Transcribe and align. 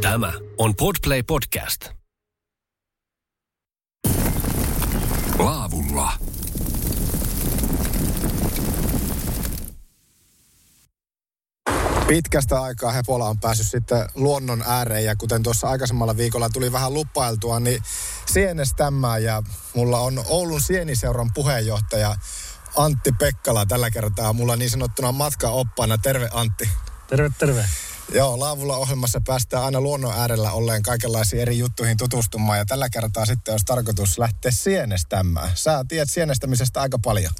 Tämä 0.00 0.32
on 0.58 0.76
Podplay 0.76 1.22
Podcast. 1.22 1.88
Laavulla. 5.38 6.12
Pitkästä 12.08 12.62
aikaa 12.62 12.92
Hepola 12.92 13.28
on 13.28 13.40
päässyt 13.40 13.66
sitten 13.66 14.08
luonnon 14.14 14.62
ääreen 14.66 15.04
ja 15.04 15.16
kuten 15.16 15.42
tuossa 15.42 15.68
aikaisemmalla 15.68 16.16
viikolla 16.16 16.48
tuli 16.48 16.72
vähän 16.72 16.94
lupailtua, 16.94 17.60
niin 17.60 17.82
sienestämää 18.26 19.18
ja 19.18 19.42
mulla 19.74 20.00
on 20.00 20.24
Oulun 20.26 20.60
Sieniseuran 20.60 21.30
puheenjohtaja 21.34 22.16
Antti 22.76 23.12
Pekkala 23.12 23.66
tällä 23.66 23.90
kertaa. 23.90 24.32
Mulla 24.32 24.56
niin 24.56 24.70
sanottuna 24.70 25.12
matkaoppaana. 25.12 25.98
Terve 25.98 26.28
Antti. 26.32 26.68
Terve, 27.06 27.30
terve. 27.38 27.64
Joo, 28.14 28.40
Laavulla 28.40 28.76
ohjelmassa 28.76 29.20
päästään 29.26 29.64
aina 29.64 29.80
luonnon 29.80 30.14
äärellä 30.18 30.52
olleen 30.52 30.82
kaikenlaisiin 30.82 31.42
eri 31.42 31.58
juttuihin 31.58 31.96
tutustumaan 31.96 32.58
ja 32.58 32.64
tällä 32.64 32.88
kertaa 32.88 33.26
sitten 33.26 33.52
olisi 33.52 33.66
tarkoitus 33.66 34.18
lähteä 34.18 34.50
sienestämään. 34.50 35.50
Sä 35.54 35.84
tiedät 35.88 36.10
sienestämisestä 36.10 36.80
aika 36.80 36.98
paljon. 37.04 37.32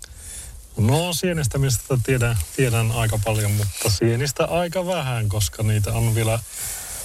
No 0.76 1.12
sienestämisestä 1.12 1.98
tiedän, 2.04 2.38
tiedän 2.56 2.92
aika 2.92 3.18
paljon, 3.24 3.50
mutta 3.50 3.90
sienistä 3.90 4.44
aika 4.44 4.86
vähän, 4.86 5.28
koska 5.28 5.62
niitä 5.62 5.92
on 5.92 6.14
vielä 6.14 6.38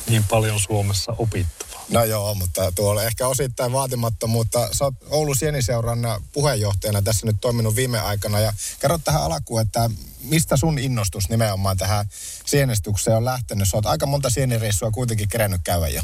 niin 0.10 0.24
paljon 0.24 0.60
Suomessa 0.60 1.16
opittavaa. 1.18 1.67
No 1.90 2.04
joo, 2.04 2.36
mutta 2.36 2.72
tuo 2.72 2.92
on 2.92 3.04
ehkä 3.04 3.28
osittain 3.28 3.72
vaatimattomuutta. 3.72 4.70
Sä 4.72 4.86
oot 4.86 4.96
Oulun 5.10 5.36
Sieniseuran 5.36 6.00
puheenjohtajana 6.32 7.02
tässä 7.02 7.26
nyt 7.26 7.36
toiminut 7.42 7.76
viime 7.76 8.00
aikana 8.00 8.40
ja 8.40 8.54
kerro 8.80 8.98
tähän 8.98 9.24
alkuun, 9.24 9.62
että 9.62 9.90
mistä 10.22 10.58
sun 10.58 10.80
innostus 10.80 11.30
nimenomaan 11.30 11.78
tähän 11.78 12.06
sienestykseen 12.46 13.18
on 13.18 13.26
lähtenyt? 13.26 13.70
Sä 13.70 13.78
oot 13.78 13.86
aika 13.86 14.06
monta 14.06 14.30
sienireissua 14.30 14.92
kuitenkin 14.92 15.30
kerennyt 15.30 15.62
käydä 15.64 15.88
jo. 15.88 16.02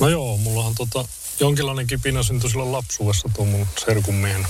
No 0.00 0.08
joo, 0.08 0.36
mulla 0.36 0.64
on 0.64 0.74
tota, 0.74 1.08
jonkinlainen 1.40 1.86
kipinä 1.86 2.22
syntyi 2.22 2.50
silloin 2.50 2.72
lapsuudessa 2.72 3.28
tuon 3.34 3.48
mun 3.48 3.66
serkunmiehen 3.84 4.46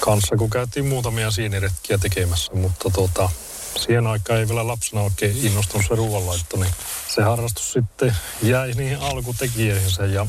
kanssa, 0.00 0.36
kun 0.36 0.50
käytiin 0.50 0.86
muutamia 0.86 1.30
sieniretkiä 1.30 1.98
tekemässä, 1.98 2.54
mutta 2.54 2.90
tota, 2.90 3.30
siihen 3.76 4.06
aikaan 4.06 4.38
ei 4.38 4.48
vielä 4.48 4.66
lapsena 4.66 5.02
oikein 5.02 5.36
innostunut 5.46 5.86
se 5.88 5.94
ruoanlaitto, 5.94 6.56
niin 6.56 6.72
se 7.14 7.22
harrastus 7.22 7.72
sitten 7.72 8.16
jäi 8.42 8.72
niihin 8.72 9.00
alkutekijöihinsä. 9.00 10.06
Ja 10.06 10.26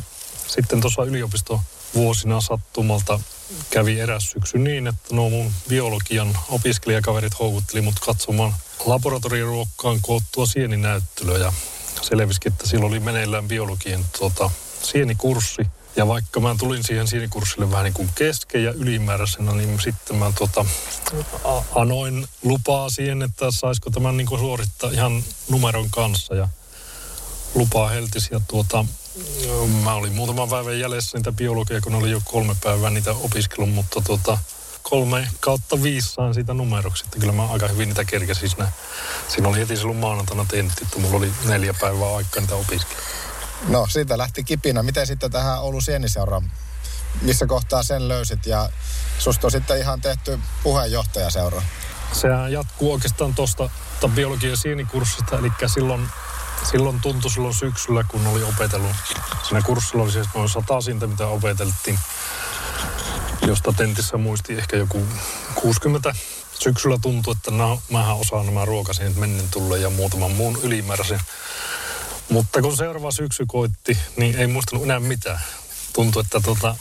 sitten 0.48 0.82
tuossa 0.82 1.04
yliopisto 1.04 1.62
vuosina 1.94 2.42
sattumalta 2.42 3.20
kävi 3.70 4.00
eräs 4.00 4.32
syksy 4.32 4.58
niin, 4.58 4.88
että 4.88 5.16
no 5.16 5.30
mun 5.30 5.54
biologian 5.70 6.38
opiskelijakaverit 6.50 7.40
houkutteli 7.40 7.82
mut 7.82 8.00
katsomaan 8.00 8.56
laboratorioruokkaan 8.86 10.00
koottua 10.02 10.46
sieninäyttelyä. 10.46 11.38
Ja 11.38 11.54
selvisikin, 12.02 12.52
että 12.52 12.68
silloin 12.68 12.92
oli 12.92 13.00
meneillään 13.00 13.48
biologian 13.48 14.06
tota, 14.20 14.52
sienikurssi– 14.84 15.62
ja 15.96 16.08
vaikka 16.08 16.40
mä 16.40 16.56
tulin 16.60 16.84
siihen 16.84 17.08
sienikurssille 17.08 17.72
vähän 17.72 17.84
niin 17.84 17.94
kuin 17.94 18.10
kesken 18.16 18.64
ja 18.64 18.72
ylimääräisenä, 18.72 19.52
niin 19.52 19.80
sitten 19.80 20.16
mä 20.16 20.32
tota, 20.40 20.66
anoin 21.76 22.28
lupaa 22.44 22.90
siihen, 22.90 23.22
että 23.22 23.46
saisiko 23.50 23.90
tämän 23.90 24.18
niin 24.18 24.28
kuin 24.28 24.40
suorittaa 24.40 24.92
ihan 24.92 25.24
numeron 25.50 25.90
kanssa. 25.90 26.36
Ja 26.36 26.48
lupaa 27.56 27.90
heltisi 27.90 28.28
ja 28.32 28.42
tuota, 28.48 28.86
mä 29.84 29.94
olin 29.94 30.14
muutaman 30.14 30.50
päivän 30.50 30.80
jäljessä 30.80 31.18
niitä 31.18 31.32
biologia, 31.32 31.82
kun 31.82 31.96
oli 31.96 32.12
jo 32.12 32.22
kolme 32.26 32.56
päivää 32.64 32.90
niitä 32.90 33.12
opiskelun, 33.12 33.70
mutta 33.70 34.02
tuota, 34.02 34.38
kolme 34.84 35.28
kautta 35.40 35.84
viisi 35.84 36.08
sain 36.08 36.34
siitä 36.34 36.54
numeroksi. 36.54 37.04
Että 37.06 37.20
kyllä 37.20 37.34
mä 37.34 37.48
aika 37.48 37.68
hyvin 37.68 37.90
niitä 37.90 38.06
kerkesin. 38.06 38.50
Siinä 39.28 39.48
oli 39.50 39.60
heti 39.60 39.78
silloin 39.78 39.98
maanantaina 39.98 40.46
tentti, 40.50 40.84
että 40.84 41.00
mulla 41.00 41.18
oli 41.18 41.32
neljä 41.46 41.74
päivää 41.82 42.16
aikaa 42.16 42.42
niitä 42.42 42.56
opiskella. 42.56 43.04
No 43.68 43.88
siitä 43.88 44.18
lähti 44.18 44.44
kipinä. 44.44 44.84
Miten 44.84 45.08
sitten 45.08 45.32
tähän 45.32 45.60
Oulun 45.60 45.82
Sieniseuraan, 45.82 46.52
missä 47.22 47.46
kohtaa 47.48 47.84
sen 47.84 48.08
löysit 48.08 48.46
ja 48.46 48.70
susta 49.20 49.48
on 49.48 49.52
sitten 49.52 49.80
ihan 49.80 50.02
tehty 50.02 50.40
puheenjohtajaseura? 50.64 51.62
Sehän 52.12 52.52
jatkuu 52.52 52.94
oikeastaan 52.94 53.36
tuosta 53.36 53.70
biologia- 54.16 54.50
ja 54.50 54.58
sienikurssista, 54.58 55.40
eli 55.40 55.52
silloin 55.68 56.10
silloin 56.72 57.02
tuntui 57.02 57.32
silloin 57.32 57.54
syksyllä, 57.54 58.04
kun 58.08 58.28
oli 58.28 58.44
opetellut. 58.44 58.92
Siinä 59.44 59.62
kurssilla 59.62 60.04
oli 60.04 60.12
siis 60.12 60.28
noin 60.36 60.50
sata 60.50 60.82
siitä, 60.82 61.08
mitä 61.08 61.28
opeteltiin, 61.28 62.00
josta 63.42 63.74
tentissä 63.74 64.18
muisti 64.18 64.54
ehkä 64.54 64.78
joku 64.78 65.08
60. 65.56 66.16
Syksyllä 66.60 66.98
tuntui, 67.02 67.36
että 67.38 67.52
no, 67.52 67.82
mähän 67.92 68.16
osaan 68.16 68.46
nämä 68.46 68.66
ruokasin 68.66 69.20
mennen 69.20 69.50
tulle 69.52 69.78
ja 69.78 69.90
muutaman 69.90 70.32
muun 70.32 70.60
ylimääräisen. 70.64 71.20
Mutta 72.30 72.62
kun 72.62 72.78
seuraava 72.78 73.12
syksy 73.12 73.44
koitti, 73.48 73.98
niin 74.18 74.36
ei 74.36 74.48
muistanut 74.48 74.84
enää 74.84 75.00
mitään. 75.00 75.40
Tuntui, 75.94 76.22
että 76.22 76.40
tota, 76.40 76.76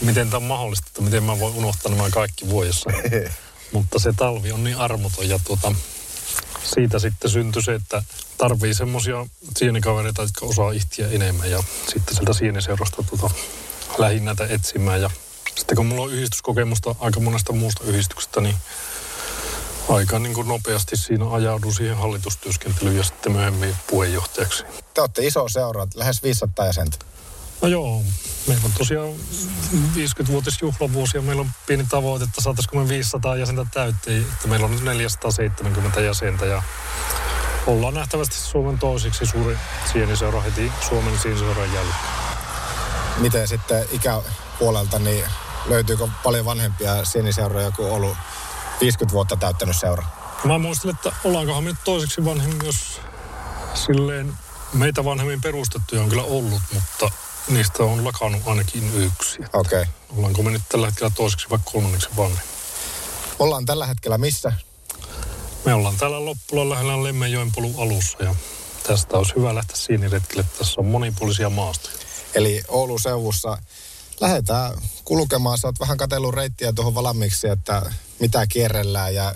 miten 0.00 0.30
tämä 0.30 0.36
on 0.36 0.42
mahdollista, 0.42 0.86
että 0.86 1.02
miten 1.02 1.22
mä 1.22 1.40
voin 1.40 1.54
unohtaa 1.54 1.92
nämä 1.92 2.10
kaikki 2.10 2.48
vuodessa. 2.48 2.90
Mutta 3.72 3.98
se 3.98 4.12
talvi 4.16 4.52
on 4.52 4.64
niin 4.64 4.76
armoton 4.76 5.28
ja 5.28 5.40
tuota, 5.44 5.72
siitä 6.64 6.98
sitten 6.98 7.30
syntyi 7.30 7.62
se, 7.62 7.74
että 7.74 8.02
tarvii 8.38 8.74
semmoisia 8.74 9.26
sienikavereita, 9.56 10.22
jotka 10.22 10.46
osaa 10.46 10.72
ihtiä 10.72 11.08
enemmän 11.08 11.50
ja 11.50 11.62
sitten 11.88 12.14
sieltä 12.14 12.32
sieniseurasta 12.32 13.02
tuota, 13.02 13.30
lähdin 13.98 14.24
näitä 14.24 14.46
etsimään 14.46 15.00
ja 15.00 15.10
sitten 15.56 15.76
kun 15.76 15.86
mulla 15.86 16.02
on 16.02 16.12
yhdistyskokemusta 16.12 16.94
aika 17.00 17.20
monesta 17.20 17.52
muusta 17.52 17.84
yhdistyksestä, 17.84 18.40
niin 18.40 18.56
aika 19.88 20.18
niin 20.18 20.34
kuin 20.34 20.48
nopeasti 20.48 20.96
siinä 20.96 21.30
ajaudun 21.30 21.74
siihen 21.74 21.96
hallitustyöskentelyyn 21.96 22.96
ja 22.96 23.04
sitten 23.04 23.32
myöhemmin 23.32 23.76
puheenjohtajaksi. 23.90 24.64
Te 24.94 25.00
olette 25.00 25.26
iso 25.26 25.48
seura, 25.48 25.86
lähes 25.94 26.22
500 26.22 26.66
jäsentä. 26.66 26.96
No 27.62 27.68
joo, 27.68 28.02
meillä 28.46 28.64
on 28.64 28.72
tosiaan 28.78 29.08
50-vuotisjuhlavuosi 29.94 31.16
ja 31.16 31.22
meillä 31.22 31.40
on 31.40 31.50
pieni 31.66 31.86
tavoite, 31.90 32.24
että 32.24 32.42
saataisiko 32.42 32.76
me 32.76 32.88
500 32.88 33.36
jäsentä 33.36 33.66
täyttiin. 33.74 34.22
Että 34.32 34.48
meillä 34.48 34.66
on 34.66 34.72
nyt 34.72 34.84
470 34.84 36.00
jäsentä 36.00 36.46
ja 36.46 36.62
ollaan 37.66 37.94
nähtävästi 37.94 38.34
Suomen 38.34 38.78
toiseksi 38.78 39.26
suuri 39.26 39.58
sieniseura 39.92 40.40
heti 40.40 40.72
Suomen 40.88 41.18
sieniseuran 41.18 41.74
jälkeen. 41.74 41.96
Miten 43.16 43.48
sitten 43.48 43.84
ikäpuolelta, 43.92 44.98
niin 44.98 45.24
löytyykö 45.66 46.08
paljon 46.22 46.44
vanhempia 46.44 47.04
sieniseuroja 47.04 47.70
kuin 47.70 47.92
ollut 47.92 48.16
50 48.80 49.12
vuotta 49.12 49.36
täyttänyt 49.36 49.76
seura? 49.76 50.04
Mä 50.44 50.58
muistelin, 50.58 50.96
että 50.96 51.12
ollaankohan 51.24 51.64
me 51.64 51.70
nyt 51.70 51.78
toiseksi 51.84 52.24
vanhemmin, 52.24 52.66
jos 52.66 53.00
silleen 53.74 54.34
meitä 54.72 55.04
vanhemmin 55.04 55.40
perustettuja 55.40 56.02
on 56.02 56.08
kyllä 56.08 56.22
ollut, 56.22 56.62
mutta 56.74 57.10
niistä 57.48 57.82
on 57.82 58.04
lakannut 58.04 58.42
ainakin 58.46 58.94
yksi. 58.94 59.38
Okei. 59.52 59.82
Okay. 59.82 59.92
Ollaanko 60.16 60.42
me 60.42 60.50
nyt 60.50 60.62
tällä 60.68 60.86
hetkellä 60.86 61.10
toiseksi 61.10 61.50
vai 61.50 61.58
kolmanneksi 61.64 62.08
vanhemmin? 62.16 62.56
Ollaan 63.38 63.66
tällä 63.66 63.86
hetkellä 63.86 64.18
missä? 64.18 64.52
Me 65.64 65.74
ollaan 65.74 65.96
täällä 65.96 66.24
loppulla 66.24 66.70
lähellä 66.70 67.04
Lemmenjoen 67.04 67.52
polun 67.52 67.74
alussa 67.78 68.24
ja 68.24 68.34
tästä 68.86 69.16
olisi 69.16 69.34
hyvä 69.36 69.54
lähteä 69.54 69.76
siiniretkille. 69.76 70.44
Tässä 70.58 70.80
on 70.80 70.86
monipuolisia 70.86 71.50
maastoja. 71.50 71.96
Eli 72.34 72.62
Oulun 72.68 73.00
seuvussa 73.00 73.58
lähdetään 74.20 74.72
kulkemaan. 75.04 75.58
Sä 75.58 75.68
oot 75.68 75.80
vähän 75.80 75.96
katsellut 75.96 76.34
reittiä 76.34 76.72
tuohon 76.72 76.94
valmiiksi, 76.94 77.48
että 77.48 77.92
mitä 78.18 78.46
kierrellään. 78.46 79.14
Ja 79.14 79.34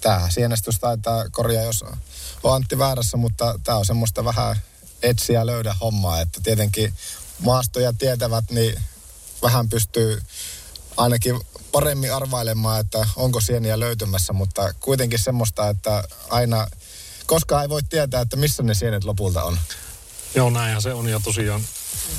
tämä 0.00 0.30
sienestys 0.30 0.78
taitaa 0.78 1.28
korjaa, 1.30 1.64
jos 1.64 1.84
on 2.42 2.54
Antti 2.54 2.78
väärässä, 2.78 3.16
mutta 3.16 3.60
tämä 3.64 3.78
on 3.78 3.86
semmoista 3.86 4.24
vähän 4.24 4.56
etsiä 5.02 5.46
löydä 5.46 5.74
hommaa, 5.80 6.20
että 6.20 6.40
tietenkin 6.42 6.94
maastoja 7.38 7.92
tietävät, 7.92 8.50
niin 8.50 8.82
vähän 9.42 9.68
pystyy 9.68 10.22
ainakin 10.96 11.40
paremmin 11.72 12.14
arvailemaan, 12.14 12.80
että 12.80 13.08
onko 13.16 13.40
sieniä 13.40 13.80
löytymässä, 13.80 14.32
mutta 14.32 14.74
kuitenkin 14.80 15.18
semmoista, 15.18 15.68
että 15.68 16.04
aina, 16.30 16.66
koskaan 17.26 17.62
ei 17.62 17.68
voi 17.68 17.82
tietää, 17.82 18.20
että 18.20 18.36
missä 18.36 18.62
ne 18.62 18.74
sienet 18.74 19.04
lopulta 19.04 19.42
on. 19.42 19.58
Joo, 20.34 20.50
näinhän 20.50 20.82
se 20.82 20.94
on. 20.94 21.08
Ja 21.08 21.20
tosiaan 21.24 21.62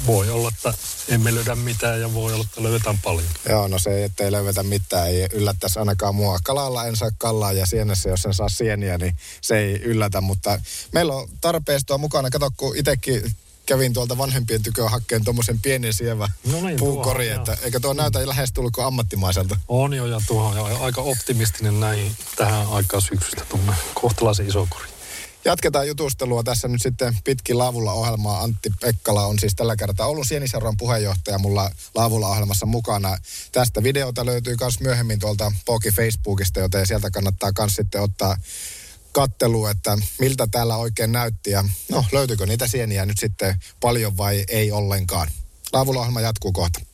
voi 0.06 0.30
olla, 0.30 0.52
että 0.56 0.74
emme 1.08 1.36
löydä 1.36 1.56
mitään 1.56 2.02
ja 2.02 2.14
voi 2.14 2.34
olla, 2.34 2.46
että 2.50 2.64
löydetään 2.64 2.98
paljon. 3.04 3.30
Joo, 3.50 3.68
no 3.68 3.80
se, 3.80 4.04
että 4.04 4.24
ei 4.24 4.32
löydetä 4.32 4.64
mitään, 4.64 5.08
ei 5.08 5.28
yllättäisi 5.34 5.80
ainakaan 5.80 6.16
mua. 6.16 6.40
Kalalla 6.44 6.86
en 6.86 6.96
saa 6.96 7.10
kallaa 7.18 7.54
ja 7.54 7.66
sienessä, 7.66 8.10
jos 8.10 8.26
en 8.26 8.34
saa 8.34 8.50
sieniä, 8.50 8.98
niin 8.98 9.18
se 9.42 9.58
ei 9.58 9.74
yllätä. 9.74 10.22
Mutta 10.22 10.62
meillä 10.92 11.14
on 11.14 11.30
tarpeistoa 11.42 11.98
mukana. 11.98 12.30
Kato, 12.30 12.52
kun 12.58 12.78
itsekin 12.78 13.36
kävin 13.66 13.94
tuolta 13.94 14.18
vanhempien 14.18 14.64
tyköä 14.64 14.90
hakkeen 14.90 15.24
tuommoisen 15.24 15.60
pienen 15.60 15.94
sievä 15.94 16.30
no 16.52 16.62
niin, 16.62 16.78
puukori, 16.80 17.26
tuohon, 17.26 17.50
että 17.50 17.66
eikö 17.66 17.80
tuo 17.80 17.94
näytä 17.94 18.28
lähestulkoon 18.28 18.88
ammattimaiselta? 18.88 19.58
On 19.68 19.94
jo, 19.94 20.06
ja 20.06 20.22
tuo 20.28 20.44
on 20.44 20.82
aika 20.82 21.02
optimistinen 21.02 21.80
näin 21.80 22.16
tähän 22.36 22.68
aikaan 22.68 23.02
syksystä 23.02 23.46
tuommoinen 23.50 23.84
kohtalaisen 23.94 24.48
iso 24.48 24.68
kori. 24.70 24.99
Jatketaan 25.46 25.88
jutustelua 25.88 26.44
tässä 26.44 26.68
nyt 26.68 26.82
sitten 26.82 27.18
pitkin 27.24 27.58
Laavulla 27.58 27.94
ohjelmaa. 27.94 28.42
Antti 28.42 28.70
Pekkala 28.82 29.26
on 29.26 29.40
siis 29.40 29.56
tällä 29.56 29.76
kertaa 29.76 30.08
ollut 30.08 30.28
Sieniseuran 30.28 30.78
puheenjohtaja 30.78 31.40
mulla 31.40 31.72
Laavulla 31.96 32.28
ohjelmassa 32.28 32.66
mukana. 32.66 33.18
Tästä 33.52 33.84
videota 33.84 34.26
löytyy 34.26 34.56
myös 34.62 34.80
myöhemmin 34.80 35.20
tuolta 35.20 35.52
Poki 35.66 35.92
Facebookista, 35.92 36.60
joten 36.60 36.88
sieltä 36.88 37.12
kannattaa 37.12 37.52
myös 37.58 37.76
sitten 37.76 38.02
ottaa 38.02 38.38
kattelu, 39.12 39.66
että 39.66 39.98
miltä 40.20 40.48
täällä 40.52 40.76
oikein 40.76 41.12
näytti 41.12 41.50
ja 41.50 41.64
no 41.92 42.06
löytyykö 42.12 42.46
niitä 42.46 42.68
sieniä 42.68 43.06
nyt 43.06 43.18
sitten 43.20 43.60
paljon 43.80 44.18
vai 44.18 44.46
ei 44.48 44.72
ollenkaan. 44.72 45.28
Laavulla 45.74 46.22
jatkuu 46.22 46.52
kohta. 46.52 46.89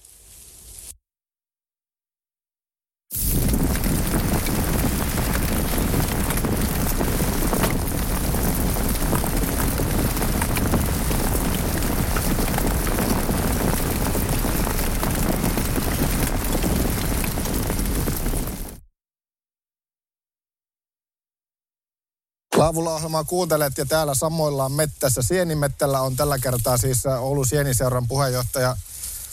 Laavula-ohjelmaa 22.65 23.23
kuuntelet 23.23 23.77
ja 23.77 23.85
täällä 23.85 24.15
samoillaan 24.15 24.71
mettässä. 24.71 25.21
Sienimettällä 25.21 26.01
on 26.01 26.15
tällä 26.15 26.39
kertaa 26.39 26.77
siis 26.77 27.05
Oulu 27.05 27.45
Sieniseuran 27.45 28.07
puheenjohtaja 28.07 28.77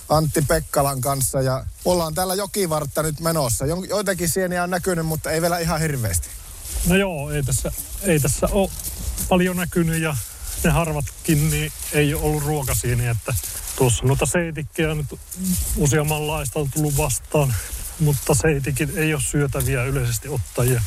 Antti 0.08 0.43
Pekkalan 0.43 1.00
kanssa 1.00 1.40
ja 1.40 1.64
ollaan 1.84 2.14
täällä 2.14 2.34
jokivartta 2.34 3.02
nyt 3.02 3.20
menossa. 3.20 3.67
Joitakin 3.88 4.29
sieniä 4.29 4.62
on 4.62 4.70
näkynyt, 4.70 5.06
mutta 5.06 5.31
ei 5.31 5.43
vielä 5.43 5.58
ihan 5.58 5.81
hirveästi. 5.81 6.29
No 6.87 6.96
joo, 6.96 7.31
ei 7.31 7.43
tässä, 7.43 7.73
ei 8.02 8.20
tässä 8.20 8.49
ole 8.52 8.70
paljon 9.29 9.56
näkynyt 9.56 10.02
ja 10.02 10.17
ne 10.64 10.70
harvatkin 10.70 11.50
niin 11.50 11.73
ei 11.93 12.14
ole 12.14 12.23
ollut 12.23 12.44
ruokasieniä, 12.44 13.11
että 13.11 13.34
tuossa 13.76 14.05
noita 14.05 14.26
seitikkejä 14.26 14.94
nyt 14.94 15.19
useammanlaista 15.76 16.58
on 16.58 16.70
tullut 16.70 16.96
vastaan, 16.96 17.55
mutta 18.00 18.34
seitikin 18.34 18.93
ei 18.96 19.14
ole 19.14 19.23
syötäviä 19.23 19.84
yleisesti 19.84 20.29
ottajia. 20.29 20.82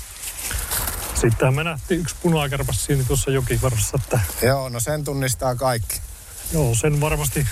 Sitten 1.16 1.56
me 1.56 1.64
nähtiin 1.64 2.02
yksi 2.02 2.16
punakärpäs 2.22 2.86
siinä 2.86 3.04
tuossa 3.04 3.32
jokivarressa. 3.32 4.00
Että... 4.04 4.20
Joo, 4.42 4.70
no 4.70 4.80
sen 4.80 5.04
tunnistaa 5.04 5.56
kaikki. 5.56 6.02
Joo, 6.54 6.76
sen 6.76 7.02
varmasti 7.02 7.48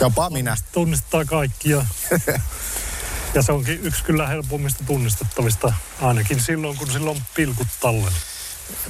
Jopa 0.00 0.30
minä. 0.30 0.56
Tunnistaa 0.72 1.24
kaikki 1.24 1.70
ja, 1.70 1.86
ja 3.34 3.42
se 3.42 3.52
onkin 3.52 3.80
yksi 3.82 4.04
kyllä 4.04 4.26
helpommista 4.26 4.84
tunnistettavista, 4.84 5.72
ainakin 6.00 6.40
silloin 6.40 6.76
kun 6.76 6.90
silloin 6.90 7.16
on 7.16 7.22
pilkut 7.34 7.68
tallella. 7.80 8.10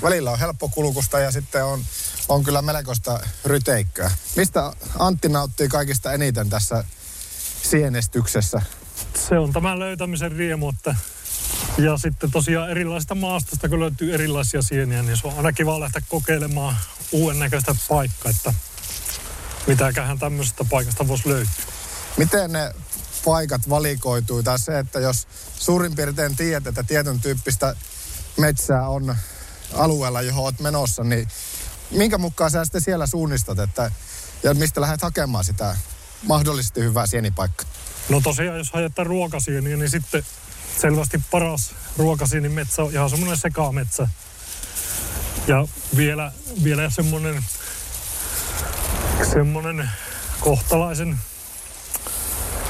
Välillä 0.03 0.31
on 0.31 0.39
helppo 0.39 0.69
kulkusta 0.69 1.19
ja 1.19 1.31
sitten 1.31 1.65
on, 1.65 1.85
on 2.29 2.45
kyllä 2.45 2.63
melkoista 2.63 3.21
ryteikköä. 3.45 4.11
Mistä 4.37 4.73
Antti 4.99 5.29
nauttii 5.29 5.69
kaikista 5.69 6.13
eniten 6.13 6.51
tässä 6.51 6.85
sienestyksessä? 7.63 8.63
Se 9.15 9.39
on 9.39 9.53
tämän 9.53 9.79
löytämisen 9.79 10.33
riemu, 10.33 10.69
että 10.69 10.95
ja 11.79 11.99
sitten 11.99 12.31
tosiaan 12.31 12.71
erilaisista 12.71 13.15
maastosta, 13.15 13.69
kun 13.69 13.81
löytyy 13.81 14.15
erilaisia 14.15 14.63
sieniä, 14.63 15.03
niin 15.03 15.17
se 15.17 15.27
on 15.27 15.37
aina 15.37 15.53
kiva 15.53 15.81
lähteä 15.81 16.03
kokeilemaan 16.09 16.77
uuden 17.13 17.39
näköistä 17.39 17.75
paikkaa, 17.89 18.31
että 18.31 18.55
mitäköhän 19.67 20.19
tämmöisestä 20.19 20.65
paikasta 20.71 21.09
voisi 21.09 21.29
löytyä. 21.29 21.65
Miten 22.17 22.53
ne 22.53 22.75
paikat 23.25 23.69
valikoituu? 23.69 24.43
Tai 24.43 24.59
se, 24.59 24.79
että 24.79 25.01
jos 25.01 25.29
suurin 25.59 25.97
piirtein 25.97 26.37
tiedät, 26.37 26.67
että 26.67 26.83
tietyn 26.83 27.21
tyyppistä 27.21 27.77
metsää 28.37 28.89
on 28.89 29.17
alueella, 29.75 30.23
johon 30.23 30.45
olet 30.45 30.61
menossa, 30.61 31.05
niin 31.05 31.29
minkä 31.91 32.19
mukaan 32.19 32.51
sä 32.51 32.65
sitten 32.65 32.81
siellä 32.81 33.07
suunnistat, 33.07 33.59
että, 33.59 33.91
ja 34.43 34.55
mistä 34.55 34.81
lähdet 34.81 35.03
hakemaan 35.03 35.45
sitä 35.45 35.77
mahdollisesti 36.23 36.81
hyvää 36.81 37.07
sienipaikkaa? 37.07 37.69
No 38.09 38.21
tosiaan, 38.21 38.59
jos 38.59 38.73
haetaan 38.73 39.07
ruokasieniä, 39.07 39.77
niin 39.77 39.91
sitten 39.91 40.25
selvästi 40.81 41.21
paras 41.31 41.75
ruokasienimetsä 41.97 42.83
on 42.83 42.93
ihan 42.93 43.11
semmoinen 43.11 43.39
sekametsä. 43.39 44.09
Ja 45.47 45.69
vielä, 45.97 46.33
vielä 46.65 46.91
semmoinen 46.91 47.45
semmoinen 49.33 49.91
kohtalaisen 50.41 51.19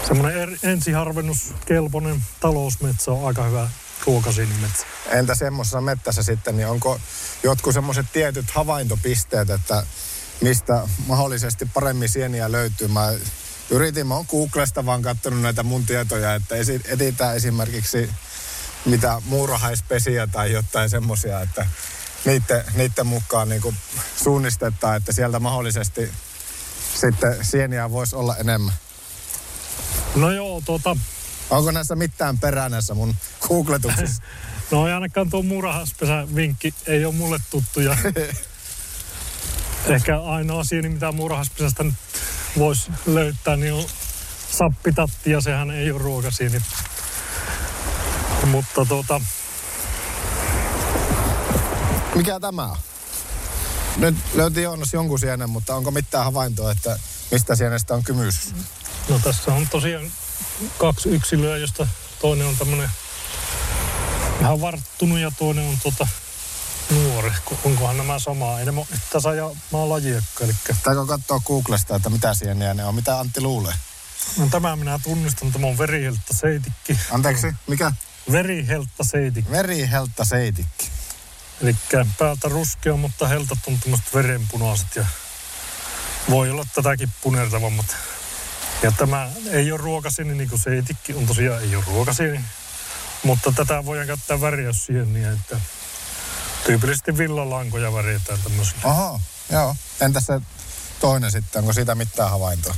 semmoinen 0.07 0.39
er, 0.43 0.51
ensiharvennuskelpoinen 0.63 2.25
talousmetsä 2.41 3.13
on 3.13 3.27
aika 3.27 3.45
hyvä 3.45 3.71
ruokasinimetsä. 4.07 4.87
Entä 5.11 5.35
semmoisessa 5.35 5.81
mettässä 5.81 6.23
sitten, 6.23 6.57
niin 6.57 6.69
onko 6.69 7.01
jotkut 7.43 7.75
semmoiset 7.75 8.07
tietyt 8.13 8.51
havaintopisteet, 8.51 9.51
että 9.51 9.87
mistä 10.41 10.89
mahdollisesti 11.07 11.67
paremmin 11.75 12.09
sieniä 12.09 12.53
löytyy? 12.53 12.89
Mä 12.89 13.13
yritin, 13.71 14.07
mä 14.07 14.15
oon 14.15 14.27
Googlesta 14.31 14.87
vaan 14.87 15.03
katsonut 15.03 15.43
näitä 15.43 15.63
mun 15.63 15.87
tietoja, 15.87 16.35
että 16.35 16.57
esi- 16.57 16.81
etitään 16.85 17.37
esimerkiksi 17.37 18.11
mitä 18.85 19.23
muurahaispesiä 19.25 20.27
tai 20.27 20.53
jotain 20.53 20.91
semmoisia, 20.91 21.41
että 21.41 21.67
niiden, 22.25 22.65
niiden 22.75 23.07
mukaan 23.07 23.49
niin 23.49 23.63
kuin 23.63 23.77
suunnistetaan, 24.17 24.97
että 24.97 25.13
sieltä 25.13 25.41
mahdollisesti 25.41 26.11
sitten 27.01 27.45
sieniä 27.45 27.91
voisi 27.91 28.17
olla 28.17 28.37
enemmän. 28.37 28.75
No 30.15 30.31
joo, 30.31 30.63
tota... 30.65 30.97
Onko 31.51 31.71
näissä 31.71 31.97
mitään 31.97 32.39
perää 32.39 32.69
näissä 32.69 32.95
mun 32.95 33.15
googletuksissa? 33.49 34.23
no 34.71 34.87
ei 34.87 34.93
ainakaan 34.93 35.31
tuo 35.31 35.43
murahaspesä 35.43 36.27
vinkki 36.35 36.75
ei 36.87 37.05
ole 37.05 37.15
mulle 37.15 37.39
tuttu 37.51 37.81
ja 37.81 37.97
ehkä 39.95 40.21
ainoa 40.21 40.65
sieni, 40.65 40.89
mitä 40.89 41.13
murahaspesästä 41.13 41.85
nyt 41.85 41.95
voisi 42.59 42.91
löytää, 43.07 43.57
niin 43.57 43.73
on 43.73 43.85
sappitatti 44.51 45.31
ja 45.31 45.41
sehän 45.41 45.71
ei 45.71 45.91
ole 45.91 46.03
ruokasieni. 46.03 46.61
Mutta 48.47 48.85
tota... 48.85 49.21
Mikä 52.15 52.41
tämä 52.41 52.65
on? 52.65 52.77
Nyt 53.97 54.17
löytiin 54.35 54.65
Joonas 54.65 54.93
jonkun 54.93 55.19
sienen, 55.19 55.51
mutta 55.51 55.75
onko 55.75 55.91
mitään 55.91 56.25
havaintoa, 56.25 56.73
että 56.73 56.99
mistä 57.31 57.57
sienestä 57.57 57.95
on 57.95 58.05
kymys? 58.05 58.55
No 59.09 59.19
tässä 59.19 59.55
on 59.55 59.69
tosiaan 59.69 60.13
kaksi 60.79 61.09
yksilöä, 61.09 61.57
josta 61.57 61.87
toinen 62.21 62.47
on 62.47 62.57
tämmöinen 62.57 62.91
ihan 64.41 64.61
varttunut 64.61 65.19
ja 65.19 65.33
toinen 65.39 65.69
on 65.69 65.79
tota 65.83 66.09
nuori. 67.23 67.37
Onkohan 67.65 67.97
nämä 67.97 68.19
samaa? 68.19 68.59
Ei 68.59 68.65
ne 68.65 68.71
ole 68.71 68.87
yhtä 68.93 69.21
samaa 69.21 69.89
lajiekka. 69.89 70.45
Eli... 70.45 70.53
Täytyy 70.83 71.07
katsoa 71.07 71.41
Googlesta, 71.41 71.97
että 71.97 72.11
mitä 72.11 72.35
sieniä 72.35 72.75
ne 72.75 72.85
on. 72.85 72.95
Mitä 72.95 73.19
Antti 73.19 73.41
luulee? 73.41 73.75
No 74.39 74.49
tämä 74.51 74.77
minä 74.77 75.01
tunnistan. 75.03 75.53
Tämä 75.53 75.67
on 75.67 75.79
veriheltta 75.79 76.35
seitikki. 76.35 76.99
Anteeksi, 77.11 77.55
mikä? 77.67 77.93
Veriheltta 78.33 79.05
seitikki. 79.05 79.51
Veriheltta 79.51 80.25
seitikki. 80.25 80.91
Eli 81.63 81.77
päältä 82.19 82.49
ruskea, 82.49 82.97
mutta 82.97 83.29
heltat 83.29 83.59
on 83.67 83.81
tämmöiset 83.81 84.15
verenpunaiset 84.15 84.97
ja 84.97 85.07
voi 86.31 86.51
olla 86.51 86.65
tätäkin 86.75 87.11
punertavammat. 87.21 87.97
Ja 88.83 88.93
tämä 88.93 89.29
ei 89.51 89.73
ole 89.73 89.81
ruokasini, 89.81 90.35
niin 90.35 90.49
kuin 90.49 90.59
seitikki 90.59 91.15
on 91.15 91.27
tosiaan 91.27 91.63
ei 91.63 91.77
ole 91.77 91.85
ruokasini. 91.87 92.41
Mutta 93.23 93.53
tätä 93.53 93.85
voidaan 93.85 94.07
käyttää 94.07 94.41
värjäyssieniä, 94.41 95.33
että 95.33 95.61
tyypillisesti 96.67 97.19
villalankoja 97.19 97.93
värjätään 97.93 98.39
tämmöisillä. 98.43 98.81
Aha, 98.85 99.21
joo. 99.51 99.77
Entäs 100.01 100.27
se 100.27 100.41
toinen 101.01 101.31
sitten, 101.31 101.61
onko 101.61 101.73
siitä 101.73 101.95
mitään 101.95 102.31
havaintoa? 102.31 102.75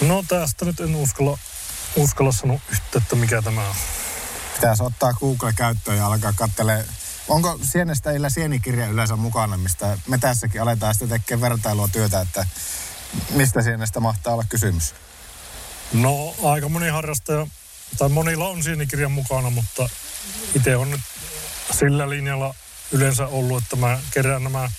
No 0.00 0.24
tästä 0.28 0.64
nyt 0.64 0.80
en 0.80 0.96
uskalla, 0.96 1.38
uskalla 1.96 2.32
sanoa 2.32 2.60
yhtä, 2.70 2.98
että 2.98 3.16
mikä 3.16 3.42
tämä 3.42 3.68
on. 3.68 3.74
Pitäisi 4.54 4.82
ottaa 4.82 5.12
Google 5.12 5.52
käyttöön 5.52 5.98
ja 5.98 6.06
alkaa 6.06 6.32
katselemaan 6.32 6.86
Onko 7.28 7.58
sienestä 7.62 8.10
illä 8.10 8.30
sienikirja 8.30 8.86
yleensä 8.86 9.16
mukana, 9.16 9.56
mistä 9.56 9.98
me 10.08 10.18
tässäkin 10.18 10.62
aletaan 10.62 10.94
sitten 10.94 11.20
tekemään 11.20 11.50
vertailua 11.50 11.88
työtä, 11.88 12.20
että 12.20 12.46
mistä 13.30 13.62
sienestä 13.62 14.00
mahtaa 14.00 14.32
olla 14.32 14.44
kysymys? 14.48 14.94
No 15.92 16.34
aika 16.44 16.68
moni 16.68 16.88
harrastaja, 16.88 17.46
tai 17.98 18.08
monilla 18.08 18.48
on 18.48 18.62
sienikirjan 18.62 19.12
mukana, 19.12 19.50
mutta 19.50 19.88
itse 20.54 20.76
on 20.76 20.90
nyt 20.90 21.00
sillä 21.70 22.10
linjalla 22.10 22.54
yleensä 22.92 23.26
ollut, 23.26 23.62
että 23.62 23.76
mä 23.76 23.98
kerään 24.10 24.44
nämä 24.44 24.70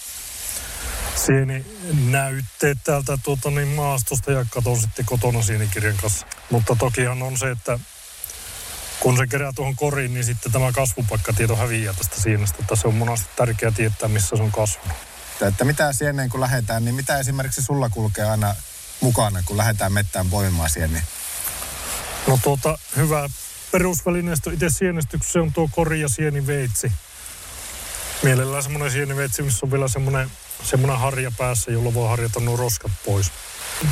sieninäytteet 1.16 2.78
täältä 2.84 3.18
tuota 3.24 3.52
niin 3.52 3.68
maastosta 3.68 4.32
ja 4.32 4.46
katon 4.50 4.82
sitten 4.82 5.06
kotona 5.06 5.42
sienikirjan 5.42 5.98
kanssa. 5.98 6.26
Mutta 6.50 6.76
tokihan 6.76 7.22
on 7.22 7.38
se, 7.38 7.52
että 7.52 7.80
kun 9.00 9.18
se 9.18 9.28
kerää 9.28 9.52
tuohon 9.56 9.76
koriin, 9.76 10.14
niin 10.14 10.26
sitten 10.26 10.52
tämä 10.52 10.72
kasvupaikkatieto 10.72 11.56
häviää 11.56 11.94
tästä 11.94 12.22
sienestä. 12.22 12.58
Että 12.62 12.76
se 12.76 12.88
on 12.88 12.96
monesti 12.96 13.30
tärkeää 13.36 13.72
tietää, 13.72 14.10
missä 14.10 14.36
se 14.38 14.44
on 14.44 14.52
kasvanut. 14.52 14.98
Että 15.42 15.66
mitä 15.66 15.94
sieneen 15.94 16.30
kun 16.30 16.42
lähdetään, 16.42 16.86
niin 16.86 16.96
mitä 16.96 17.20
esimerkiksi 17.20 17.64
sulla 17.64 17.90
kulkee 17.90 18.26
aina 18.26 18.56
mukana, 19.02 19.44
kun 19.46 19.58
lähdetään 19.58 19.94
mettään 19.94 20.30
poimimaan 20.30 20.70
sieniä? 20.70 21.02
No 22.28 22.40
tuota, 22.44 22.78
hyvä 22.96 23.30
perusvälineistö 23.72 24.54
itse 24.54 24.70
sienestyksessä 24.70 25.40
on 25.40 25.54
tuo 25.54 25.70
kori 25.72 26.02
ja 26.02 26.10
sieniveitsi. 26.10 26.92
Mielellään 28.24 28.64
semmoinen 28.64 28.92
sieniveitsi, 28.92 29.42
missä 29.42 29.66
on 29.66 29.72
vielä 29.72 29.88
semmoinen, 29.88 30.32
semmoinen 30.64 31.00
harja 31.00 31.32
päässä, 31.38 31.72
jolla 31.72 31.94
voi 31.94 32.10
harjata 32.10 32.40
nuo 32.40 32.58
roskat 32.58 32.92
pois. 33.06 33.32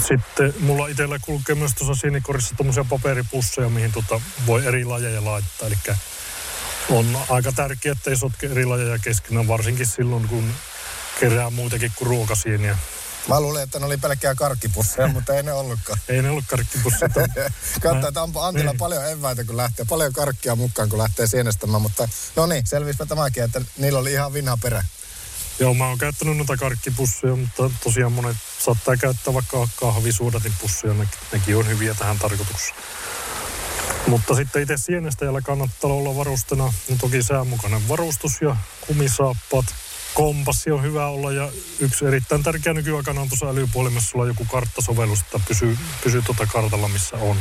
Sitten 0.07 0.53
mulla 0.59 0.87
itsellä 0.87 1.19
kulkee 1.21 1.55
myös 1.55 1.71
tuossa 1.77 2.01
sienikorissa 2.01 2.55
tuommoisia 2.55 2.85
paperipusseja, 2.89 3.69
mihin 3.69 3.91
tota 3.91 4.21
voi 4.47 4.65
eri 4.65 4.85
lajeja 4.85 5.25
laittaa. 5.25 5.67
Eli 5.67 5.75
on 6.89 7.17
aika 7.29 7.51
tärkeää, 7.51 7.91
että 7.91 8.09
ei 8.09 8.15
sotke 8.15 8.47
eri 8.47 8.65
lajeja 8.65 8.99
keskenään, 8.99 9.47
varsinkin 9.47 9.85
silloin, 9.85 10.27
kun 10.27 10.53
kerää 11.19 11.49
muitakin 11.49 11.91
kuin 11.95 12.07
ruokasieniä. 12.07 12.77
Mä 13.27 13.41
luulin, 13.41 13.63
että 13.63 13.79
ne 13.79 13.85
oli 13.85 13.97
pelkkää 13.97 14.35
karkkipusseja, 14.35 15.07
mutta 15.07 15.33
ei 15.33 15.43
ne 15.43 15.53
ollutkaan. 15.53 15.99
Ei 16.07 16.21
ne 16.21 16.29
ollut 16.29 16.45
karkkipusseja. 16.47 17.09
Katsotaan, 17.81 18.07
että 18.07 18.23
onpa 18.23 18.47
Antilla 18.47 18.71
niin. 18.71 18.79
paljon 18.79 19.09
eväitä, 19.09 19.43
kun 19.43 19.57
lähtee, 19.57 19.85
paljon 19.89 20.13
karkkia 20.13 20.55
mukaan, 20.55 20.89
kun 20.89 20.99
lähtee 20.99 21.27
sienestämään, 21.27 21.81
mutta 21.81 22.09
no 22.35 22.45
niin, 22.45 22.67
selvispä 22.67 23.05
tämäkin, 23.05 23.43
että 23.43 23.61
niillä 23.77 23.99
oli 23.99 24.11
ihan 24.11 24.33
vinha 24.33 24.57
perä. 24.57 24.83
Joo, 25.59 25.73
mä 25.73 25.87
oon 25.87 25.97
käyttänyt 25.97 26.37
noita 26.37 26.57
karkkipusseja, 26.57 27.35
mutta 27.35 27.71
tosiaan 27.83 28.11
monet 28.11 28.37
saattaa 28.59 28.97
käyttää 28.97 29.33
vaikka 29.33 29.67
kahvisuodatin 29.79 30.53
pusseja, 30.61 30.93
ne, 30.93 31.07
nekin 31.31 31.57
on 31.57 31.67
hyviä 31.67 31.93
tähän 31.93 32.19
tarkoitukseen. 32.19 32.77
Mutta 34.07 34.35
sitten 34.35 34.61
itse 34.61 34.77
sienestäjällä 34.77 35.41
kannattaa 35.41 35.91
olla 35.91 36.15
varustena, 36.15 36.63
no 36.63 36.95
toki 37.01 37.23
säämukainen 37.23 37.87
varustus 37.87 38.41
ja 38.41 38.55
kumisaappaat. 38.87 39.65
Kompassi 40.15 40.71
on 40.71 40.83
hyvä 40.83 41.07
olla 41.07 41.31
ja 41.31 41.51
yksi 41.79 42.05
erittäin 42.05 42.43
tärkeä 42.43 42.73
nykyaikana 42.73 43.21
on 43.21 43.29
tuossa 43.29 43.49
älypuolimessa 43.49 44.11
olla 44.13 44.27
joku 44.27 44.45
karttasovellus, 44.51 45.19
että 45.19 45.39
pysyy, 45.47 45.77
pysyy 46.03 46.21
tuota 46.21 46.45
kartalla 46.45 46.87
missä 46.87 47.17
on. 47.17 47.37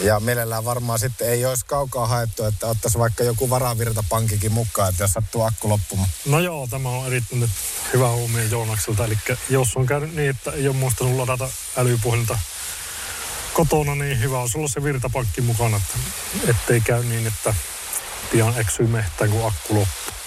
Ja 0.00 0.20
mielellään 0.20 0.64
varmaan 0.64 0.98
sitten 0.98 1.28
ei 1.28 1.44
olisi 1.44 1.66
kaukaa 1.66 2.06
haettu, 2.06 2.44
että 2.44 2.66
ottaisi 2.66 2.98
vaikka 2.98 3.24
joku 3.24 3.50
varavirtapankikin 3.50 4.52
mukaan, 4.52 4.88
että 4.88 5.04
jos 5.04 5.12
sattuu 5.12 5.42
akku 5.42 5.68
loppumaan. 5.68 6.08
No 6.26 6.40
joo, 6.40 6.66
tämä 6.66 6.88
on 6.88 7.06
erittäin 7.06 7.50
hyvä 7.92 8.08
huomio 8.08 8.44
Joonakselta. 8.44 9.04
Eli 9.04 9.18
jos 9.48 9.76
on 9.76 9.86
käynyt 9.86 10.14
niin, 10.14 10.30
että 10.30 10.50
ei 10.50 10.68
ole 10.68 10.76
muistanut 10.76 11.16
ladata 11.16 11.48
älypuhelinta 11.76 12.38
kotona, 13.52 13.94
niin 13.94 14.20
hyvä 14.20 14.38
olisi 14.38 14.58
olla 14.58 14.68
se 14.68 14.82
virtapankki 14.82 15.40
mukana, 15.40 15.76
että 15.76 15.98
ettei 16.50 16.80
käy 16.80 17.04
niin, 17.04 17.26
että 17.26 17.54
pian 18.32 18.58
eksyy 18.58 18.86
mehtään, 18.86 19.30
kun 19.30 19.46
akku 19.46 19.74
loppuu. 19.74 20.19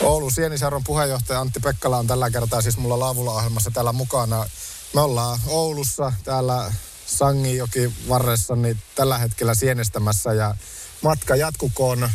Oulu 0.00 0.30
Sienisarron 0.30 0.84
puheenjohtaja 0.84 1.40
Antti 1.40 1.60
Pekkala 1.60 1.98
on 1.98 2.06
tällä 2.06 2.30
kertaa 2.30 2.62
siis 2.62 2.76
mulla 2.78 3.00
Laavulla-ohjelmassa 3.00 3.70
täällä 3.70 3.92
mukana. 3.92 4.46
Me 4.94 5.00
ollaan 5.00 5.38
Oulussa 5.46 6.12
täällä 6.24 6.72
Sangijoki 7.06 7.92
varressa 8.08 8.56
niin 8.56 8.78
tällä 8.94 9.18
hetkellä 9.18 9.54
sienestämässä 9.54 10.32
ja 10.32 10.54
matka 11.02 11.36
jatkukoon 11.36 12.10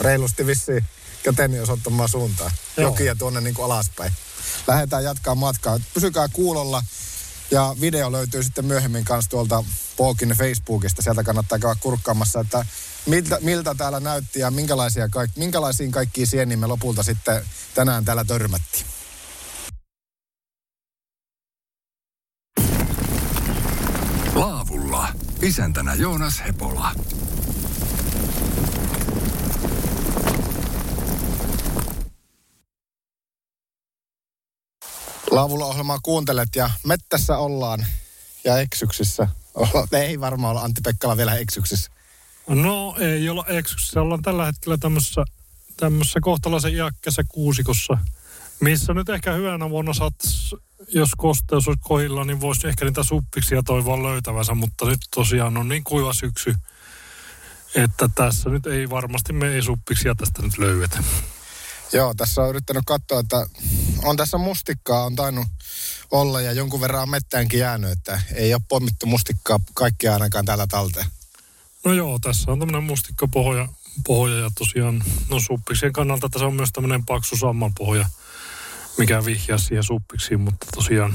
reilusti 0.00 0.46
vissi 0.46 0.84
käteni 1.22 1.60
osoittamaan 1.60 2.08
suuntaan. 2.08 2.50
Joo. 2.76 2.88
Jokia 2.88 3.14
tuonne 3.14 3.40
niin 3.40 3.54
kuin 3.54 3.64
alaspäin. 3.64 4.12
Lähdetään 4.66 5.04
jatkaa 5.04 5.34
matkaa. 5.34 5.80
Pysykää 5.94 6.28
kuulolla. 6.32 6.82
Ja 7.50 7.76
video 7.80 8.12
löytyy 8.12 8.42
sitten 8.42 8.64
myöhemmin 8.64 9.04
kanssa 9.04 9.30
tuolta 9.30 9.64
Pookin 9.96 10.28
Facebookista. 10.28 11.02
Sieltä 11.02 11.22
kannattaa 11.22 11.58
käydä 11.58 11.76
kurkkaamassa, 11.80 12.40
että 12.40 12.64
miltä, 13.06 13.38
miltä 13.40 13.74
täällä 13.74 14.00
näytti 14.00 14.40
ja 14.40 14.50
minkälaisia 14.50 15.08
kaik, 15.08 15.30
minkälaisiin 15.36 15.92
kaikkiin 15.92 16.26
sieniin 16.26 16.58
me 16.58 16.66
lopulta 16.66 17.02
sitten 17.02 17.44
tänään 17.74 18.04
täällä 18.04 18.24
törmättiin. 18.24 18.86
Laavulla. 24.34 25.08
Isäntänä 25.42 25.94
Joonas 25.94 26.42
Hepola. 26.46 26.92
Laavulla 35.34 35.66
ohjelmaa 35.66 35.98
kuuntelet 36.02 36.48
ja 36.56 36.70
mettässä 36.84 37.38
ollaan 37.38 37.86
ja 38.44 38.58
eksyksissä. 38.58 39.28
Ei 39.92 40.20
varmaan 40.20 40.50
olla 40.50 40.60
Antti 40.60 40.80
Pekkala 40.84 41.16
vielä 41.16 41.34
eksyksissä. 41.34 41.90
No 42.48 42.96
ei 43.00 43.28
olla 43.28 43.44
eksyksissä. 43.48 44.00
Ollaan 44.00 44.22
tällä 44.22 44.46
hetkellä 44.46 44.78
tämmöisessä, 44.78 45.24
tämmöisessä 45.76 46.20
kohtalaisen 46.22 46.74
iäkkässä 46.74 47.22
kuusikossa, 47.28 47.98
missä 48.60 48.94
nyt 48.94 49.08
ehkä 49.08 49.32
hyvänä 49.32 49.70
vuonna 49.70 49.94
saat, 49.94 50.14
jos 50.88 51.10
kosteus 51.16 51.68
olisi 51.68 51.82
kohilla, 51.84 52.24
niin 52.24 52.40
voisi 52.40 52.68
ehkä 52.68 52.84
niitä 52.84 53.02
suppiksia 53.02 53.62
toivoa 53.62 54.02
löytävänsä, 54.02 54.54
mutta 54.54 54.86
nyt 54.86 55.00
tosiaan 55.14 55.56
on 55.56 55.68
niin 55.68 55.84
kuiva 55.84 56.12
syksy, 56.12 56.54
että 57.74 58.10
tässä 58.14 58.50
nyt 58.50 58.66
ei 58.66 58.90
varmasti 58.90 59.32
me 59.32 59.48
ei 59.48 59.62
suppiksia 59.62 60.14
tästä 60.14 60.42
nyt 60.42 60.58
löydetä. 60.58 60.98
Joo, 61.92 62.14
tässä 62.14 62.42
on 62.42 62.48
yrittänyt 62.48 62.82
katsoa, 62.86 63.20
että 63.20 63.46
on 64.04 64.16
tässä 64.16 64.38
mustikkaa, 64.38 65.04
on 65.04 65.16
tainnut 65.16 65.46
olla 66.10 66.40
ja 66.40 66.52
jonkun 66.52 66.80
verran 66.80 67.02
on 67.02 67.10
mettäänkin 67.10 67.60
jäänyt, 67.60 67.90
että 67.90 68.20
ei 68.34 68.54
ole 68.54 68.62
pommittu 68.68 69.06
mustikkaa 69.06 69.60
kaikkia 69.74 70.12
ainakaan 70.12 70.44
täällä 70.44 70.66
talteen. 70.66 71.06
No 71.84 71.92
joo, 71.92 72.18
tässä 72.18 72.52
on 72.52 72.58
tämmöinen 72.58 72.84
mustikkapohja 72.84 73.68
pohja 74.06 74.38
ja 74.38 74.50
tosiaan, 74.58 75.04
no 75.30 75.40
suppiksien 75.40 75.92
kannalta 75.92 76.28
tässä 76.28 76.46
on 76.46 76.54
myös 76.54 76.70
tämmöinen 76.72 77.06
paksu 77.06 77.36
sammalpohja, 77.36 78.08
mikä 78.98 79.24
vihjaa 79.24 79.58
siihen 79.58 79.84
suppiksiin, 79.84 80.40
mutta 80.40 80.66
tosiaan 80.74 81.14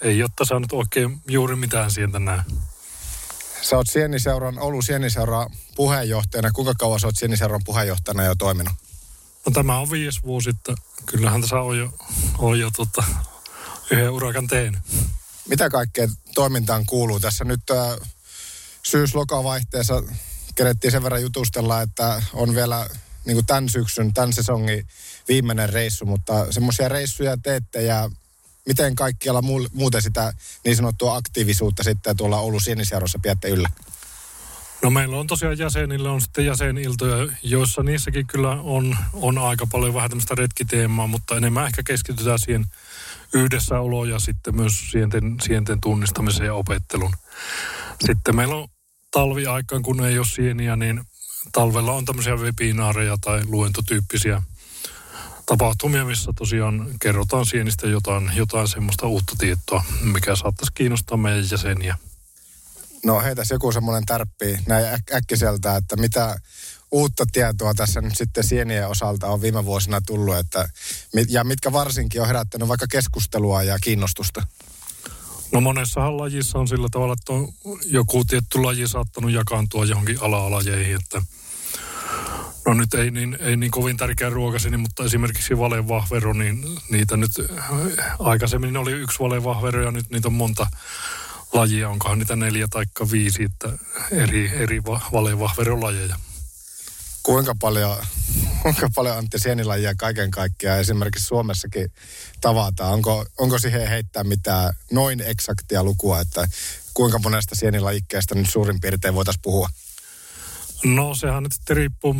ei 0.00 0.22
ole 0.22 0.30
tässä 0.36 0.60
nyt 0.60 0.72
oikein 0.72 1.20
juuri 1.28 1.56
mitään 1.56 1.90
sieltä 1.90 2.18
näe. 2.18 2.42
Sä 3.62 3.76
oot 3.76 3.86
Sieniseuran, 3.90 4.58
Oulun 4.58 4.82
Sieniseuran 4.82 5.50
puheenjohtajana. 5.76 6.50
Kuinka 6.50 6.74
kauan 6.78 7.00
sä 7.00 7.06
oot 7.06 7.16
Sieniseuran 7.16 7.60
puheenjohtajana 7.64 8.24
jo 8.24 8.34
toiminut? 8.34 8.72
No 9.46 9.52
tämä 9.52 9.78
on 9.78 9.90
viisi 9.90 10.22
vuosi, 10.22 10.50
että 10.50 10.74
kyllähän 11.06 11.40
tässä 11.40 11.60
on 11.60 11.78
jo, 11.78 11.92
on 12.38 12.58
jo 12.58 12.70
tota, 12.76 13.04
yhden 13.90 14.10
urakan 14.10 14.46
tehnyt. 14.46 14.80
Mitä 15.48 15.70
kaikkea 15.70 16.08
toimintaan 16.34 16.86
kuuluu? 16.86 17.20
Tässä 17.20 17.44
nyt 17.44 17.70
äh, 17.70 18.08
syys-lokavaihteessa 18.82 20.02
kerettiin 20.54 20.90
sen 20.90 21.02
verran 21.02 21.22
jutustella, 21.22 21.82
että 21.82 22.22
on 22.32 22.54
vielä 22.54 22.88
niin 23.24 23.36
kuin 23.36 23.46
tämän 23.46 23.68
syksyn, 23.68 24.14
tämän 24.14 24.32
sesongin 24.32 24.86
viimeinen 25.28 25.68
reissu, 25.68 26.06
mutta 26.06 26.52
semmoisia 26.52 26.88
reissuja 26.88 27.36
teette 27.36 27.82
ja 27.82 28.10
miten 28.66 28.94
kaikkialla 28.94 29.42
muuten 29.72 30.02
sitä 30.02 30.32
niin 30.64 30.76
sanottua 30.76 31.16
aktiivisuutta 31.16 31.82
sitten 31.82 32.16
tuolla 32.16 32.40
Oulun 32.40 32.60
Sienisjärvessä 32.60 33.18
pidätte 33.22 33.48
yllä? 33.48 33.68
No 34.82 34.90
meillä 34.90 35.16
on 35.16 35.26
tosiaan 35.26 35.58
jäsenille 35.58 36.08
on 36.08 36.20
sitten 36.20 36.46
jäseniltoja, 36.46 37.32
joissa 37.42 37.82
niissäkin 37.82 38.26
kyllä 38.26 38.50
on, 38.50 38.96
on 39.12 39.38
aika 39.38 39.66
paljon 39.66 39.94
vähän 39.94 40.10
tämmöistä 40.10 40.34
retkiteemaa, 40.34 41.06
mutta 41.06 41.36
enemmän 41.36 41.66
ehkä 41.66 41.82
keskitytään 41.82 42.38
siihen 42.38 42.66
yhdessäoloon 43.34 44.08
ja 44.08 44.18
sitten 44.18 44.56
myös 44.56 44.90
sienten, 44.90 45.36
sienten 45.42 45.80
tunnistamiseen 45.80 46.46
ja 46.46 46.54
opettelun. 46.54 47.12
Sitten 48.06 48.36
meillä 48.36 48.54
on 48.54 48.68
talviaikaan, 49.10 49.82
kun 49.82 50.04
ei 50.04 50.18
ole 50.18 50.26
sieniä, 50.26 50.76
niin 50.76 51.00
talvella 51.52 51.92
on 51.92 52.04
tämmöisiä 52.04 52.36
webinaareja 52.36 53.16
tai 53.20 53.42
luentotyyppisiä 53.46 54.42
tapahtumia, 55.46 56.04
missä 56.04 56.32
tosiaan 56.38 56.86
kerrotaan 57.00 57.46
sienistä 57.46 57.86
jotain, 57.86 58.30
jotain 58.34 58.68
semmoista 58.68 59.06
uutta 59.06 59.34
tietoa, 59.38 59.84
mikä 60.02 60.36
saattaisi 60.36 60.72
kiinnostaa 60.74 61.16
meidän 61.16 61.44
jäseniä. 61.50 61.96
No 63.04 63.20
heitäs 63.20 63.50
joku 63.50 63.72
semmoinen 63.72 64.06
tärppi 64.06 64.58
näin 64.66 64.84
äk- 64.84 65.16
äkkiseltä, 65.16 65.76
että 65.76 65.96
mitä 65.96 66.36
uutta 66.90 67.24
tietoa 67.32 67.74
tässä 67.74 68.00
nyt 68.00 68.16
sitten 68.16 68.44
sienien 68.44 68.88
osalta 68.88 69.26
on 69.26 69.42
viime 69.42 69.64
vuosina 69.64 70.00
tullut, 70.06 70.36
että, 70.36 70.68
ja 71.28 71.44
mitkä 71.44 71.72
varsinkin 71.72 72.20
on 72.20 72.26
herättänyt 72.26 72.68
vaikka 72.68 72.86
keskustelua 72.90 73.62
ja 73.62 73.78
kiinnostusta? 73.82 74.46
No 75.52 75.60
monessahan 75.60 76.16
lajissa 76.16 76.58
on 76.58 76.68
sillä 76.68 76.88
tavalla, 76.90 77.12
että 77.12 77.32
on 77.32 77.48
joku 77.84 78.24
tietty 78.24 78.58
laji 78.58 78.88
saattanut 78.88 79.30
jakaantua 79.30 79.84
johonkin 79.84 80.18
ala-alajeihin, 80.20 80.96
että 80.96 81.22
No 82.66 82.74
nyt 82.74 82.94
ei 82.94 83.10
niin, 83.10 83.36
ei 83.40 83.56
niin 83.56 83.70
kovin 83.70 83.96
tärkeä 83.96 84.30
ruokaseni, 84.30 84.76
mutta 84.76 85.04
esimerkiksi 85.04 85.58
valevahvero, 85.58 86.32
niin 86.32 86.64
niitä 86.90 87.16
nyt 87.16 87.30
aikaisemmin 88.18 88.76
oli 88.76 88.92
yksi 88.92 89.18
valevahvero 89.18 89.82
ja 89.82 89.90
nyt 89.90 90.10
niitä 90.10 90.28
on 90.28 90.34
monta 90.34 90.66
lajia, 91.52 91.88
onkohan 91.88 92.18
niitä 92.18 92.36
neljä 92.36 92.68
tai 92.70 92.84
viisi, 93.12 93.44
että 93.44 93.78
eri, 94.10 94.50
eri 94.54 94.84
valevahverolajeja. 94.84 96.16
Kuinka 97.22 97.54
paljon, 97.60 97.96
kuinka 98.62 98.88
paljon 98.94 99.16
Antti 99.16 99.38
Sienilajia 99.38 99.94
kaiken 99.94 100.30
kaikkiaan 100.30 100.80
esimerkiksi 100.80 101.26
Suomessakin 101.26 101.92
tavataan? 102.40 102.92
Onko, 102.92 103.26
onko 103.38 103.58
siihen 103.58 103.88
heittää 103.88 104.24
mitään 104.24 104.74
noin 104.90 105.20
eksaktia 105.20 105.84
lukua, 105.84 106.20
että 106.20 106.48
kuinka 106.94 107.18
monesta 107.18 107.54
sienilajikkeesta 107.54 108.34
nyt 108.34 108.50
suurin 108.50 108.80
piirtein 108.80 109.14
voitaisiin 109.14 109.42
puhua? 109.42 109.68
No 110.84 111.14
sehän 111.14 111.42
nyt 111.42 111.52
sitten 111.52 111.76
riippuu, 111.76 112.14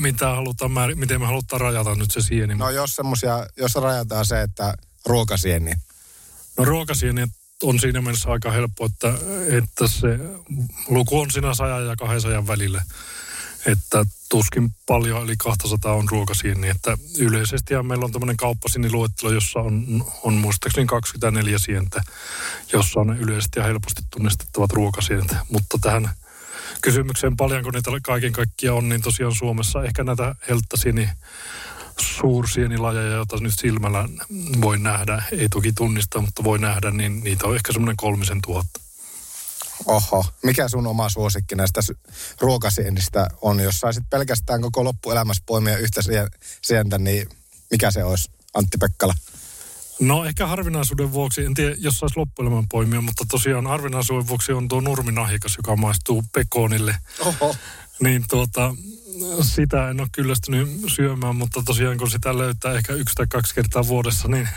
mitä 0.00 0.28
halutaan, 0.28 0.70
miten 0.94 1.20
me 1.20 1.26
halutaan 1.26 1.60
rajata 1.60 1.94
nyt 1.94 2.10
se 2.10 2.20
sieni. 2.20 2.54
No 2.54 2.70
jos 2.70 2.96
semmosia, 2.96 3.46
jos 3.56 3.74
rajataan 3.74 4.26
se, 4.26 4.42
että 4.42 4.74
ruokasieni. 5.06 5.72
No 6.58 6.64
ruokasieni 6.64 7.26
on 7.62 7.80
siinä 7.80 8.00
mielessä 8.00 8.30
aika 8.30 8.50
helppo, 8.50 8.86
että, 8.86 9.14
että 9.58 9.86
se 9.86 10.18
luku 10.88 11.20
on 11.20 11.30
siinä 11.30 11.54
100 11.54 11.80
ja 11.80 11.96
200 11.96 12.46
välillä. 12.46 12.82
Että 13.66 14.04
tuskin 14.28 14.74
paljon, 14.86 15.22
eli 15.22 15.36
200 15.36 15.92
on 15.92 16.08
ruokasieni. 16.10 16.68
Että 16.68 16.98
yleisesti 17.18 17.74
meillä 17.82 18.04
on 18.04 18.12
tämmöinen 18.12 18.36
kauppasiniluettelo, 18.36 19.32
jossa 19.32 19.60
on, 19.60 20.04
on 20.22 20.34
muistaakseni 20.34 20.86
24 20.86 21.58
sientä, 21.58 22.02
jossa 22.72 23.00
on 23.00 23.18
yleisesti 23.18 23.60
ja 23.60 23.64
helposti 23.64 24.02
tunnistettavat 24.10 24.72
ruokasienet. 24.72 25.36
Mutta 25.50 25.78
tähän 25.80 26.10
kysymykseen 26.82 27.36
paljonko 27.36 27.70
niitä 27.70 27.90
kaiken 28.02 28.32
kaikkiaan 28.32 28.78
on, 28.78 28.88
niin 28.88 29.02
tosiaan 29.02 29.34
Suomessa 29.34 29.84
ehkä 29.84 30.04
näitä 30.04 30.34
helttasieni 30.48 31.08
suursienilajeja, 32.02 33.14
joita 33.14 33.36
nyt 33.40 33.54
silmällä 33.58 34.08
voi 34.60 34.78
nähdä, 34.78 35.22
ei 35.32 35.48
toki 35.48 35.72
tunnista, 35.72 36.20
mutta 36.20 36.44
voi 36.44 36.58
nähdä, 36.58 36.90
niin 36.90 37.20
niitä 37.24 37.46
on 37.46 37.56
ehkä 37.56 37.72
semmoinen 37.72 37.96
kolmisen 37.96 38.38
tuhatta. 38.42 38.80
Oho, 39.86 40.24
mikä 40.42 40.68
sun 40.68 40.86
oma 40.86 41.08
suosikki 41.08 41.54
näistä 41.54 41.80
ruokasienistä 42.40 43.26
on? 43.40 43.60
Jos 43.60 43.80
saisit 43.80 44.04
pelkästään 44.10 44.60
koko 44.60 44.84
loppuelämässä 44.84 45.42
poimia 45.46 45.78
yhtä 45.78 46.00
sientä, 46.62 46.98
niin 46.98 47.28
mikä 47.70 47.90
se 47.90 48.04
olisi, 48.04 48.30
Antti 48.54 48.78
Pekkala? 48.78 49.14
No 50.00 50.24
ehkä 50.24 50.46
harvinaisuuden 50.46 51.12
vuoksi, 51.12 51.44
en 51.44 51.54
tiedä 51.54 51.74
jos 51.78 51.94
saisi 51.94 52.18
loppuelämän 52.18 52.68
poimia, 52.68 53.00
mutta 53.00 53.24
tosiaan 53.30 53.66
harvinaisuuden 53.66 54.28
vuoksi 54.28 54.52
on 54.52 54.68
tuo 54.68 54.80
nurminahikas, 54.80 55.56
joka 55.56 55.76
maistuu 55.76 56.24
pekonille. 56.32 56.96
Oho. 57.20 57.56
Niin 58.00 58.24
tuota, 58.28 58.74
sitä 59.42 59.90
en 59.90 60.00
ole 60.00 60.08
kyllästynyt 60.12 60.68
syömään, 60.86 61.36
mutta 61.36 61.62
tosiaan 61.64 61.98
kun 61.98 62.10
sitä 62.10 62.38
löytää 62.38 62.72
ehkä 62.72 62.92
yksi 62.92 63.14
tai 63.14 63.26
kaksi 63.26 63.54
kertaa 63.54 63.86
vuodessa, 63.86 64.28
niin, 64.28 64.48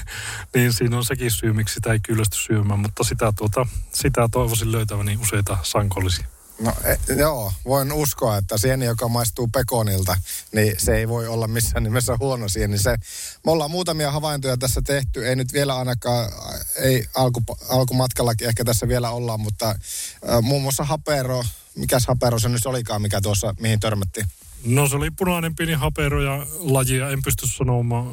niin 0.55 0.73
siinä 0.73 0.97
on 0.97 1.05
sekin 1.05 1.31
syy, 1.31 1.53
miksi 1.53 1.73
sitä 1.73 1.93
ei 1.93 1.99
kyllästy 1.99 2.37
syömään. 2.37 2.79
Mutta 2.79 3.03
sitä, 3.03 3.33
tuota, 3.37 3.67
sitä 3.93 4.29
toivoisin 4.31 4.71
löytäväni 4.71 5.17
useita 5.21 5.57
sankollisia. 5.63 6.27
No 6.59 6.73
e, 6.83 7.13
joo, 7.13 7.53
voin 7.65 7.91
uskoa, 7.91 8.37
että 8.37 8.57
sieni, 8.57 8.85
joka 8.85 9.07
maistuu 9.07 9.47
pekonilta, 9.47 10.17
niin 10.51 10.75
se 10.77 10.97
ei 10.97 11.07
voi 11.07 11.27
olla 11.27 11.47
missään 11.47 11.83
nimessä 11.83 12.17
huono 12.19 12.49
sieni. 12.49 12.77
Se, 12.77 12.97
me 13.45 13.51
ollaan 13.51 13.71
muutamia 13.71 14.11
havaintoja 14.11 14.57
tässä 14.57 14.81
tehty, 14.81 15.27
ei 15.27 15.35
nyt 15.35 15.53
vielä 15.53 15.75
ainakaan, 15.77 16.31
ei 16.75 17.05
alku, 17.15 17.43
alkumatkallakin 17.69 18.47
ehkä 18.47 18.65
tässä 18.65 18.87
vielä 18.87 19.09
ollaan, 19.09 19.39
mutta 19.39 19.69
äh, 19.69 20.41
muun 20.41 20.61
muassa 20.61 20.83
hapero, 20.83 21.43
mikäs 21.75 22.07
hapero 22.07 22.39
se 22.39 22.49
nyt 22.49 22.65
olikaan, 22.65 23.01
mikä 23.01 23.21
tuossa, 23.21 23.55
mihin 23.59 23.79
törmättiin? 23.79 24.27
No 24.63 24.87
se 24.87 24.95
oli 24.95 25.11
punainen 25.11 25.55
pieni 25.55 25.73
hapero 25.73 26.21
ja 26.21 26.45
lajia 26.59 27.09
en 27.09 27.21
pysty 27.21 27.47
sanomaan. 27.47 28.07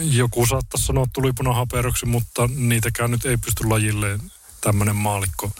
Joku 0.00 0.46
saattaisi 0.46 0.86
sanoa 0.86 1.06
tulipunahaperoksi, 1.12 2.06
mutta 2.06 2.48
niitäkään 2.56 3.10
nyt 3.10 3.26
ei 3.26 3.36
pysty 3.36 3.68
lajilleen 3.68 4.20
tämmöinen 4.60 4.96
maalikko 4.96 5.52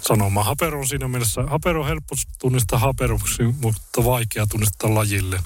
sanomaan. 0.00 0.46
Hapero 0.46 0.80
on 0.80 0.86
siinä 0.86 1.08
mielessä, 1.08 1.42
hapero 1.42 1.80
on 1.80 1.88
helppo 1.88 2.16
tunnistaa 2.38 2.78
haperoksi, 2.78 3.42
mutta 3.42 4.04
vaikea 4.04 4.46
tunnistaa 4.46 4.94
lajille. 4.94 5.40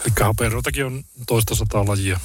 Eli 0.00 0.12
haperoitakin 0.20 0.84
on 0.84 1.04
toista 1.26 1.54
sataa 1.54 1.86
lajia. 1.86 2.20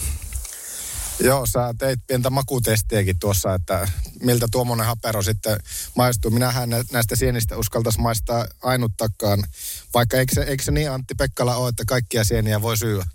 Joo, 1.20 1.46
sä 1.46 1.74
teit 1.78 2.00
pientä 2.08 2.30
makutestiäkin 2.30 3.20
tuossa, 3.20 3.54
että 3.54 3.88
miltä 4.22 4.48
tuommoinen 4.52 4.86
hapero 4.86 5.22
sitten 5.22 5.58
maistuu. 5.96 6.32
Minähän 6.32 6.70
näistä 6.92 7.16
sienistä 7.16 7.58
uskaltaisi 7.58 8.00
maistaa 8.00 8.48
ainuttakaan, 8.62 9.44
vaikka 9.94 10.18
eikö 10.18 10.36
se, 10.36 10.42
eikö 10.42 10.64
se 10.64 10.72
niin 10.72 10.92
Antti 10.92 11.16
Pekkala 11.16 11.56
ole, 11.56 11.70
että 11.70 11.84
kaikkia 11.88 12.24
sieniä 12.24 12.62
voi 12.62 12.78
syödä? 12.78 13.06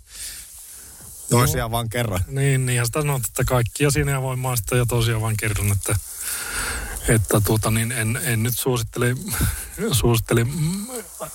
Toisia 1.29 1.63
no, 1.63 1.71
vaan 1.71 1.89
kerran. 1.89 2.19
Niin, 2.27 2.65
niin 2.65 2.77
ja 2.77 2.85
sitä 2.85 3.01
sanot, 3.01 3.25
että 3.25 3.43
kaikkia 3.47 3.91
sieniä 3.91 4.21
voi 4.21 4.35
maistaa 4.35 4.77
ja 4.77 4.85
toisia 4.85 5.21
vaan 5.21 5.37
kerran, 5.37 5.71
että, 5.71 5.95
että 7.07 7.41
tuota, 7.45 7.71
niin 7.71 7.91
en, 7.91 8.19
en 8.23 8.43
nyt 8.43 8.59
suosittele, 8.59 9.15
suosittele 9.91 10.45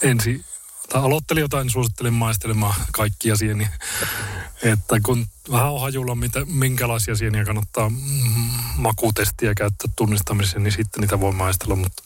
ensi 0.03 0.45
tai 0.89 1.03
aloittelijoita 1.03 1.61
en 1.61 1.71
suosittele 1.71 2.11
maistelemaan 2.11 2.75
kaikkia 2.93 3.37
sieniä. 3.37 3.69
Että 4.63 5.01
kun 5.03 5.27
vähän 5.51 5.73
on 5.73 5.81
hajulla, 5.81 6.15
mitä, 6.15 6.45
minkälaisia 6.45 7.17
sieniä 7.17 7.45
kannattaa 7.45 7.93
makutestiä 8.77 9.55
käyttää 9.57 9.93
tunnistamiseen, 9.97 10.63
niin 10.63 10.73
sitten 10.73 11.01
niitä 11.01 11.21
voi 11.21 11.33
maistella. 11.33 11.77
Mutta 11.77 12.03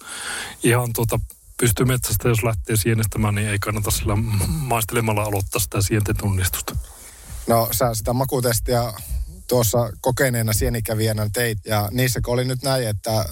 ihan 0.62 0.92
tuota 0.92 1.20
pystymetsästä, 1.60 2.28
jos 2.28 2.42
lähtee 2.42 2.76
sienestämään, 2.76 3.34
niin 3.34 3.48
ei 3.48 3.58
kannata 3.58 3.90
sillä 3.90 4.16
maistelemalla 4.48 5.22
aloittaa 5.22 5.60
sitä 5.60 5.82
sienten 5.82 6.16
tunnistusta. 6.16 6.76
No 7.46 7.68
sä 7.72 7.94
sitä 7.94 8.12
makutestiä 8.12 8.92
tuossa 9.46 9.78
kokeneena 10.00 10.52
sienikävijänä 10.52 11.30
teit, 11.32 11.58
ja 11.66 11.88
niissä 11.90 12.20
oli 12.26 12.44
nyt 12.44 12.62
näin, 12.62 12.88
että 12.88 13.24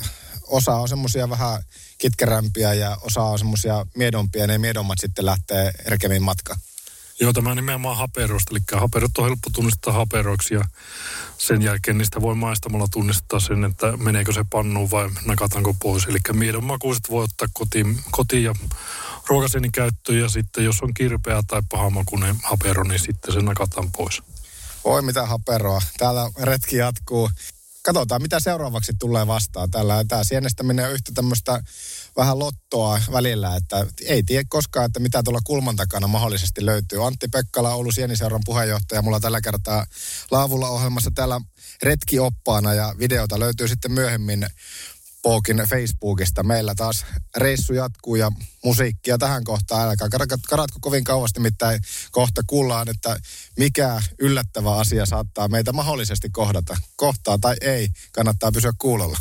osa 0.47 0.75
on 0.75 0.88
semmoisia 0.88 1.31
vähän 1.31 1.62
kitkerämpiä 1.99 2.75
ja 2.75 2.97
osa 3.00 3.23
on 3.23 3.39
semmoisia 3.39 3.87
miedompia, 3.97 4.41
ja 4.41 4.47
ne 4.47 4.59
miedommat 4.59 4.99
sitten 5.00 5.26
lähtee 5.26 5.73
erkemmin 5.85 6.23
matkaan. 6.23 6.59
Joo, 7.21 7.32
tämä 7.32 7.50
on 7.50 7.56
nimenomaan 7.56 7.97
haperosta, 7.97 8.50
eli 8.50 8.80
haperot 8.80 9.19
on 9.19 9.25
helppo 9.25 9.50
tunnistaa 9.52 9.93
haperoiksi 9.93 10.54
ja 10.54 10.65
sen 11.39 11.63
jälkeen 11.63 11.99
niistä 11.99 12.21
voi 12.21 12.35
maistamalla 12.35 12.87
tunnistaa 12.91 13.41
sen, 13.41 13.65
että 13.65 13.97
meneekö 13.97 14.32
se 14.32 14.45
pannuun 14.50 14.91
vai 14.91 15.11
nakataanko 15.25 15.75
pois. 15.82 16.04
Eli 16.04 16.19
miedon 16.32 16.65
makuiset 16.65 17.11
voi 17.11 17.25
ottaa 17.25 17.49
kotiin, 17.52 18.00
kotiin 18.11 18.45
ja 18.45 18.54
ruokasenin 19.26 19.73
käyttöön 19.73 20.19
ja 20.19 20.28
sitten 20.28 20.65
jos 20.65 20.82
on 20.82 20.95
kirpeä 20.95 21.43
tai 21.47 21.63
pahamakuinen 21.71 22.37
hapero, 22.43 22.85
niin 22.85 23.00
sitten 23.00 23.35
se 23.35 23.41
nakataan 23.41 23.93
pois. 23.93 24.23
Oi 24.85 25.02
mitä 25.02 25.26
haperoa. 25.26 25.82
Täällä 25.99 26.30
retki 26.43 26.76
jatkuu. 26.76 27.30
Katsotaan, 27.87 28.23
mitä 28.23 28.41
seuraavaksi 28.41 28.93
tulee 28.99 29.27
vastaan. 29.27 29.71
Täällä 29.71 30.05
tämä 30.09 30.25
sienestäminen 30.25 30.87
on 30.87 30.93
yhtä 30.93 31.13
tämmöistä 31.15 31.63
vähän 32.17 32.39
lottoa 32.39 33.01
välillä, 33.13 33.57
että 33.57 33.87
ei 34.07 34.23
tiedä 34.23 34.45
koskaan, 34.49 34.87
että 34.87 35.01
mitä 35.01 35.23
tuolla 35.23 35.41
kulman 35.45 35.77
takana 35.77 36.07
mahdollisesti 36.07 36.67
löytyy. 36.67 37.07
Antti 37.07 37.29
Pekkala, 37.29 37.75
Oulu 37.75 37.93
Sieniseuran 37.93 38.41
puheenjohtaja, 38.45 39.03
mulla 39.03 39.21
tällä 39.21 39.41
kertaa 39.41 39.87
Laavulla 40.31 40.69
ohjelmassa 40.69 41.11
täällä 41.15 41.41
retkioppaana 41.83 42.75
ja 42.75 42.95
videota 42.99 43.41
löytyy 43.41 43.69
sitten 43.69 43.93
myöhemmin 43.93 44.47
Pookin 45.26 45.56
Facebookista. 45.56 46.43
Meillä 46.43 46.75
taas 46.75 47.04
reissu 47.36 47.73
jatkuu 47.73 48.17
ja 48.17 48.32
musiikkia 48.65 49.19
tähän 49.19 49.45
kohtaan. 49.45 49.89
Älkää 49.89 50.08
karatko 50.49 50.78
kovin 50.80 51.04
kauasti, 51.04 51.41
nimittäin 51.41 51.80
kohta 52.10 52.43
kuullaan, 52.47 52.89
että 52.89 53.21
mikä 53.58 54.02
yllättävä 54.19 54.76
asia 54.76 55.06
saattaa 55.06 55.49
meitä 55.49 55.73
mahdollisesti 55.73 56.30
kohdata. 56.30 56.76
Kohtaa 56.97 57.39
tai 57.41 57.56
ei, 57.60 57.89
kannattaa 58.12 58.52
pysyä 58.52 58.73
kuulolla. 58.78 59.19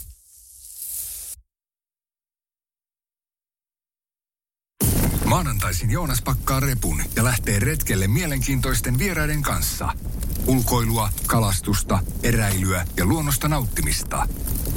Maanantaisin 5.35 5.91
Joonas 5.91 6.21
pakkaa 6.21 6.59
repun 6.59 7.01
ja 7.15 7.23
lähtee 7.23 7.59
retkelle 7.59 8.07
mielenkiintoisten 8.07 8.99
vieraiden 8.99 9.41
kanssa. 9.41 9.89
Ulkoilua, 10.47 11.09
kalastusta, 11.27 11.99
eräilyä 12.23 12.87
ja 12.97 13.05
luonnosta 13.05 13.47
nauttimista. 13.47 14.27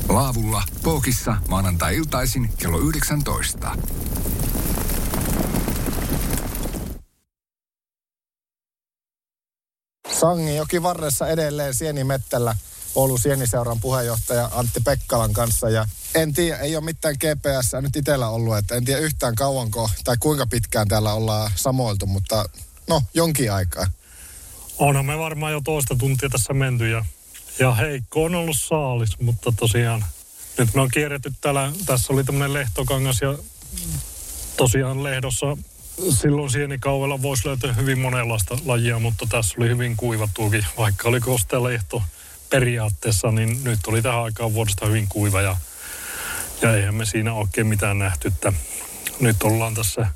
Laavulla, 0.08 0.62
Pookissa, 0.82 1.36
maanantai-iltaisin 1.48 2.50
kello 2.58 2.78
19. 2.78 3.76
Sangi 10.20 10.56
joki 10.56 10.82
varressa 10.82 11.28
edelleen 11.28 11.74
Sienimettällä 11.74 12.56
Oulun 12.94 13.18
Sieniseuran 13.18 13.80
puheenjohtaja 13.80 14.50
Antti 14.52 14.80
Pekkalan 14.84 15.32
kanssa. 15.32 15.70
Ja 15.70 15.86
en 16.14 16.32
tiedä, 16.34 16.58
ei 16.58 16.76
ole 16.76 16.84
mitään 16.84 17.14
GPS 17.14 17.72
nyt 17.80 17.96
itsellä 17.96 18.28
ollut, 18.28 18.56
että 18.56 18.74
en 18.74 18.84
tiedä 18.84 19.00
yhtään 19.00 19.34
kauanko 19.34 19.90
tai 20.04 20.16
kuinka 20.20 20.46
pitkään 20.46 20.88
täällä 20.88 21.12
ollaan 21.12 21.50
samoiltu, 21.54 22.06
mutta 22.06 22.44
no 22.88 23.02
jonkin 23.14 23.52
aikaa. 23.52 23.86
Onhan 24.78 25.06
me 25.06 25.18
varmaan 25.18 25.52
jo 25.52 25.60
toista 25.64 25.96
tuntia 25.96 26.28
tässä 26.28 26.54
menty 26.54 26.90
ja, 26.90 27.04
ja 27.58 27.74
heikko 27.74 28.24
on 28.24 28.34
ollut 28.34 28.56
saalis, 28.60 29.20
mutta 29.20 29.52
tosiaan 29.56 30.04
nyt 30.58 30.74
me 30.74 30.80
on 30.80 30.90
kierretty 30.90 31.32
täällä, 31.40 31.72
tässä 31.86 32.12
oli 32.12 32.24
tämmöinen 32.24 32.52
lehtokangas 32.52 33.20
ja 33.20 33.38
tosiaan 34.56 35.04
lehdossa 35.04 35.56
silloin 36.10 36.50
sienikaudella 36.50 37.22
voisi 37.22 37.48
löytää 37.48 37.72
hyvin 37.72 37.98
monenlaista 37.98 38.58
lajia, 38.64 38.98
mutta 38.98 39.26
tässä 39.30 39.54
oli 39.58 39.68
hyvin 39.68 39.96
kuivattuukin, 39.96 40.66
vaikka 40.78 41.08
oli 41.08 41.20
lehto 41.62 42.02
periaatteessa, 42.50 43.30
niin 43.30 43.64
nyt 43.64 43.80
oli 43.86 44.02
tähän 44.02 44.22
aikaan 44.22 44.54
vuodesta 44.54 44.86
hyvin 44.86 45.06
kuiva 45.08 45.42
ja, 45.42 45.56
ja 46.62 46.76
eihän 46.76 46.94
me 46.94 47.06
siinä 47.06 47.34
oikein 47.34 47.66
mitään 47.66 47.98
nähty, 47.98 48.28
että 48.28 48.52
nyt 49.20 49.42
ollaan 49.42 49.74
tässä 49.74 50.06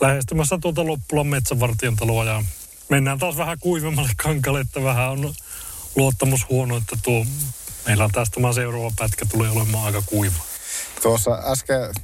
lähestymässä 0.00 0.58
tuota 0.60 0.86
Loppulan 0.86 1.26
metsävartijan 1.26 1.96
taloa 1.96 2.24
ja 2.24 2.44
mennään 2.88 3.18
taas 3.18 3.36
vähän 3.36 3.58
kuivemmalle 3.60 4.10
kankalle, 4.16 4.60
että 4.60 4.82
vähän 4.82 5.10
on 5.10 5.34
luottamus 5.96 6.48
huono, 6.48 6.76
että 6.76 6.96
tuo 7.02 7.26
meillä 7.86 8.04
on 8.04 8.10
tästä 8.12 8.34
tämä 8.34 8.52
seuraava 8.52 8.92
pätkä 8.98 9.26
tulee 9.26 9.50
olemaan 9.50 9.84
aika 9.84 10.02
kuiva. 10.06 10.38
Tuossa 11.02 11.42
äsken 11.44 11.94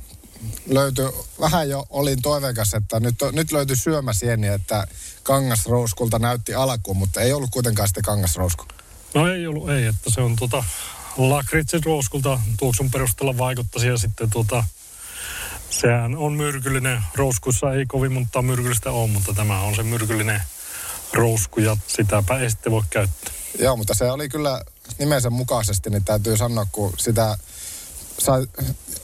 löytyi, 0.66 1.04
vähän 1.40 1.68
jo 1.68 1.86
olin 1.90 2.22
toiveikas, 2.22 2.74
että 2.74 3.00
nyt, 3.00 3.14
nyt 3.32 3.52
löytyi 3.52 3.76
syömäsieni, 3.76 4.46
että 4.46 4.86
kangasrouskulta 5.22 6.18
näytti 6.18 6.54
alkuun, 6.54 6.96
mutta 6.96 7.20
ei 7.20 7.32
ollut 7.32 7.50
kuitenkaan 7.50 7.88
sitten 7.88 8.04
kangasrousku. 8.04 8.64
No 9.14 9.28
ei 9.32 9.46
ollut, 9.46 9.70
ei, 9.70 9.86
että 9.86 10.10
se 10.10 10.20
on 10.20 10.36
tuota 10.36 10.64
lakritsin 11.16 11.84
rouskulta 11.84 12.40
tuoksun 12.58 12.90
perusteella 12.90 13.38
vaikuttaisi 13.38 13.88
ja 13.88 13.98
sitten 13.98 14.30
tuota, 14.30 14.64
sehän 15.70 16.16
on 16.16 16.32
myrkyllinen. 16.32 17.02
Rouskussa 17.14 17.72
ei 17.72 17.86
kovin 17.86 18.12
monta 18.12 18.42
myrkyllistä 18.42 18.90
ole, 18.90 19.10
mutta 19.10 19.32
tämä 19.34 19.60
on 19.60 19.76
se 19.76 19.82
myrkyllinen 19.82 20.42
rousku 21.12 21.60
ja 21.60 21.76
sitäpä 21.86 22.38
ei 22.38 22.50
sitten 22.50 22.72
voi 22.72 22.82
käyttää. 22.90 23.32
Joo, 23.58 23.76
mutta 23.76 23.94
se 23.94 24.10
oli 24.10 24.28
kyllä 24.28 24.64
nimensä 24.98 25.30
mukaisesti, 25.30 25.90
niin 25.90 26.04
täytyy 26.04 26.36
sanoa, 26.36 26.66
kun 26.72 26.94
sitä 26.98 27.38
sai, 28.18 28.46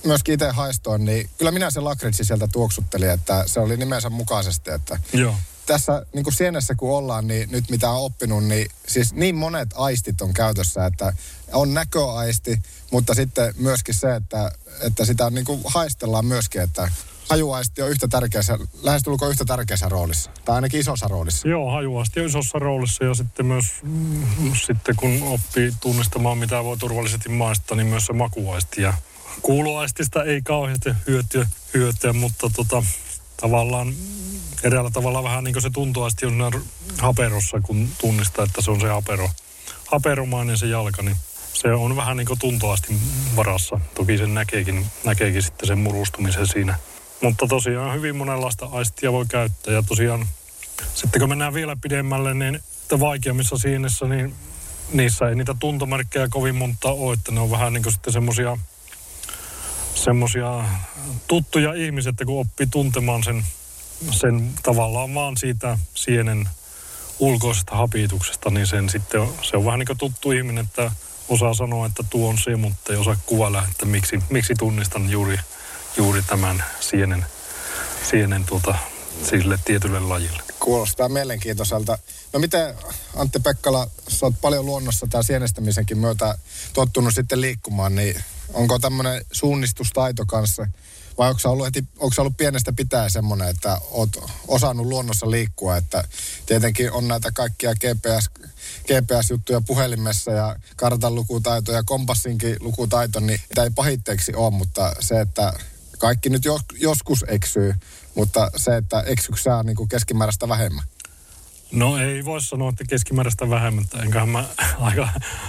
myöskin 0.04 0.34
itse 0.34 0.50
haistoin, 0.50 1.04
niin 1.04 1.30
kyllä 1.38 1.50
minä 1.50 1.70
se 1.70 1.80
lakritsi 1.80 2.24
sieltä 2.24 2.48
tuoksuttelin, 2.52 3.10
että 3.10 3.44
se 3.46 3.60
oli 3.60 3.76
nimensä 3.76 4.10
mukaisesti, 4.10 4.70
että 4.70 4.98
Joo. 5.12 5.34
tässä 5.66 6.06
niin 6.14 6.24
kuin 6.24 6.34
sienessä 6.34 6.74
kun 6.74 6.96
ollaan, 6.96 7.26
niin 7.26 7.50
nyt 7.50 7.70
mitä 7.70 7.90
on 7.90 8.00
oppinut, 8.00 8.44
niin 8.44 8.70
siis 8.88 9.12
niin 9.12 9.34
monet 9.34 9.68
aistit 9.74 10.20
on 10.20 10.34
käytössä, 10.34 10.86
että 10.86 11.12
on 11.52 11.74
näköaisti, 11.74 12.58
mutta 12.90 13.14
sitten 13.14 13.54
myöskin 13.58 13.94
se, 13.94 14.14
että, 14.14 14.50
että 14.80 15.04
sitä 15.04 15.30
niin 15.30 15.44
kuin 15.44 15.60
haistellaan 15.64 16.26
myöskin, 16.26 16.60
että 16.60 16.90
hajuaisti 17.28 17.82
on 17.82 17.90
yhtä 17.90 18.08
tärkeässä, 18.08 18.58
lähestulkoon 18.82 19.30
yhtä 19.30 19.44
tärkeässä 19.44 19.88
roolissa, 19.88 20.30
tai 20.44 20.54
ainakin 20.54 20.80
isossa 20.80 21.08
roolissa. 21.08 21.48
Joo, 21.48 21.72
hajuasti 21.72 22.20
on 22.20 22.26
isossa 22.26 22.58
roolissa 22.58 23.04
ja 23.04 23.14
sitten 23.14 23.46
myös 23.46 23.64
mm, 23.82 24.52
sitten 24.66 24.96
kun 24.96 25.22
oppii 25.22 25.72
tunnistamaan 25.80 26.38
mitä 26.38 26.64
voi 26.64 26.76
turvallisesti 26.76 27.28
maistaa, 27.28 27.76
niin 27.76 27.86
myös 27.86 28.06
se 28.06 28.12
makuaisti. 28.12 28.82
Ja 28.82 28.94
kuuloaistista 29.42 30.24
ei 30.24 30.42
kauheasti 30.42 30.90
hyötyä, 31.06 31.46
hyötyä 31.74 32.12
mutta 32.12 32.50
tota, 32.56 32.82
tavallaan 33.40 33.94
eräällä 34.62 34.90
tavalla 34.90 35.22
vähän 35.22 35.44
niin 35.44 35.54
kuin 35.54 35.62
se 35.62 35.70
tuntoaisti 35.70 36.26
on 36.26 36.62
haperossa, 36.98 37.60
kun 37.60 37.88
tunnistaa, 38.00 38.44
että 38.44 38.62
se 38.62 38.70
on 38.70 38.80
se 38.80 38.88
hapero, 38.88 39.30
haperomainen 39.86 40.58
se 40.58 40.66
jalka, 40.66 41.02
niin 41.02 41.16
se 41.60 41.72
on 41.72 41.96
vähän 41.96 42.16
niin 42.16 42.26
kuin 42.26 42.38
tuntoasti 42.38 42.96
varassa. 43.36 43.80
Toki 43.94 44.18
sen 44.18 44.34
näkeekin, 44.34 44.86
näkeekin 45.04 45.42
sitten 45.42 45.66
sen 45.66 45.78
murustumisen 45.78 46.46
siinä. 46.46 46.78
Mutta 47.22 47.46
tosiaan 47.46 47.94
hyvin 47.94 48.16
monenlaista 48.16 48.66
aistia 48.72 49.12
voi 49.12 49.26
käyttää 49.26 49.74
ja 49.74 49.82
tosiaan 49.82 50.26
sitten 50.94 51.20
kun 51.20 51.28
mennään 51.28 51.54
vielä 51.54 51.76
pidemmälle, 51.82 52.34
niin 52.34 52.62
vaikeammissa 53.00 53.58
siinessä, 53.58 54.06
niin 54.06 54.34
niissä 54.92 55.28
ei 55.28 55.34
niitä 55.34 55.54
tuntomerkkejä 55.58 56.28
kovin 56.28 56.54
monta 56.54 56.88
ole, 56.88 57.14
että 57.14 57.32
ne 57.32 57.40
on 57.40 57.50
vähän 57.50 57.72
niin 57.72 57.82
kuin 57.82 57.92
sitten 57.92 58.12
semmosia 58.12 58.58
semmosia 59.94 60.64
tuttuja 61.28 61.74
ihmisiä, 61.74 62.10
että 62.10 62.24
kun 62.24 62.40
oppii 62.40 62.66
tuntemaan 62.66 63.24
sen, 63.24 63.44
sen 64.10 64.52
tavallaan 64.62 65.14
vaan 65.14 65.36
siitä 65.36 65.78
sienen 65.94 66.48
ulkoisesta 67.18 67.76
hapituksesta, 67.76 68.50
niin 68.50 68.66
sen 68.66 68.88
sitten 68.88 69.20
on, 69.20 69.34
se 69.42 69.56
on 69.56 69.64
vähän 69.64 69.78
niin 69.78 69.86
kuin 69.86 69.98
tuttu 69.98 70.30
ihminen, 70.30 70.64
että 70.64 70.90
osaa 71.28 71.54
sanoa, 71.54 71.86
että 71.86 72.04
tuo 72.10 72.28
on 72.28 72.38
se, 72.38 72.56
mutta 72.56 72.92
ei 72.92 72.98
osaa 72.98 73.16
kuvailla, 73.26 73.64
että 73.70 73.86
miksi, 73.86 74.22
miksi 74.30 74.54
tunnistan 74.58 75.10
juuri, 75.10 75.38
juuri 75.96 76.22
tämän 76.22 76.64
sienen, 76.80 77.26
sienen 78.10 78.44
tuota, 78.44 78.74
sille 79.30 79.58
tietylle 79.64 80.00
lajille. 80.00 80.42
Kuulostaa 80.60 81.08
mielenkiintoiselta. 81.08 81.98
No 82.32 82.40
miten 82.40 82.74
Antti 83.16 83.40
Pekkala, 83.40 83.90
sä 84.08 84.26
oot 84.26 84.40
paljon 84.40 84.66
luonnossa 84.66 85.06
tämän 85.10 85.24
sienestämisenkin 85.24 85.98
myötä 85.98 86.38
tottunut 86.72 87.14
sitten 87.14 87.40
liikkumaan, 87.40 87.94
niin 87.94 88.24
onko 88.52 88.78
tämmöinen 88.78 89.24
suunnistustaito 89.32 90.26
kanssa 90.26 90.66
vai 91.18 91.30
onko 91.30 91.40
ollut, 91.44 91.66
heti, 91.66 91.84
onko 91.98 92.14
ollut 92.18 92.36
pienestä 92.36 92.72
pitää 92.72 93.08
semmoinen, 93.08 93.48
että 93.48 93.80
oot 93.90 94.16
osannut 94.48 94.86
luonnossa 94.86 95.30
liikkua, 95.30 95.76
että 95.76 96.04
tietenkin 96.46 96.92
on 96.92 97.08
näitä 97.08 97.30
kaikkia 97.34 97.74
GPS, 97.74 98.30
GPS-juttuja 98.84 99.60
puhelimessa 99.60 100.30
ja 100.30 100.56
kartan 100.76 101.14
lukutaito 101.14 101.72
ja 101.72 101.82
kompassinkin 101.82 102.56
lukutaito, 102.60 103.20
niin 103.20 103.40
tämä 103.54 103.64
ei 103.64 103.70
pahitteeksi 103.74 104.34
ole, 104.34 104.50
mutta 104.50 104.92
se, 105.00 105.20
että 105.20 105.52
kaikki 105.98 106.30
nyt 106.30 106.42
joskus 106.80 107.24
eksyy, 107.28 107.74
mutta 108.14 108.50
se, 108.56 108.76
että 108.76 109.00
eksyykö 109.00 109.40
sä 109.40 109.62
niin 109.62 109.76
kuin 109.76 109.88
keskimääräistä 109.88 110.48
vähemmän? 110.48 110.84
No 111.72 111.98
ei 111.98 112.24
voi 112.24 112.42
sanoa, 112.42 112.68
että 112.68 112.84
keskimääräistä 112.88 113.50
vähemmän, 113.50 113.84
että 113.84 114.02
enköhän 114.02 114.28
mä 114.28 114.44
aika 114.80 115.08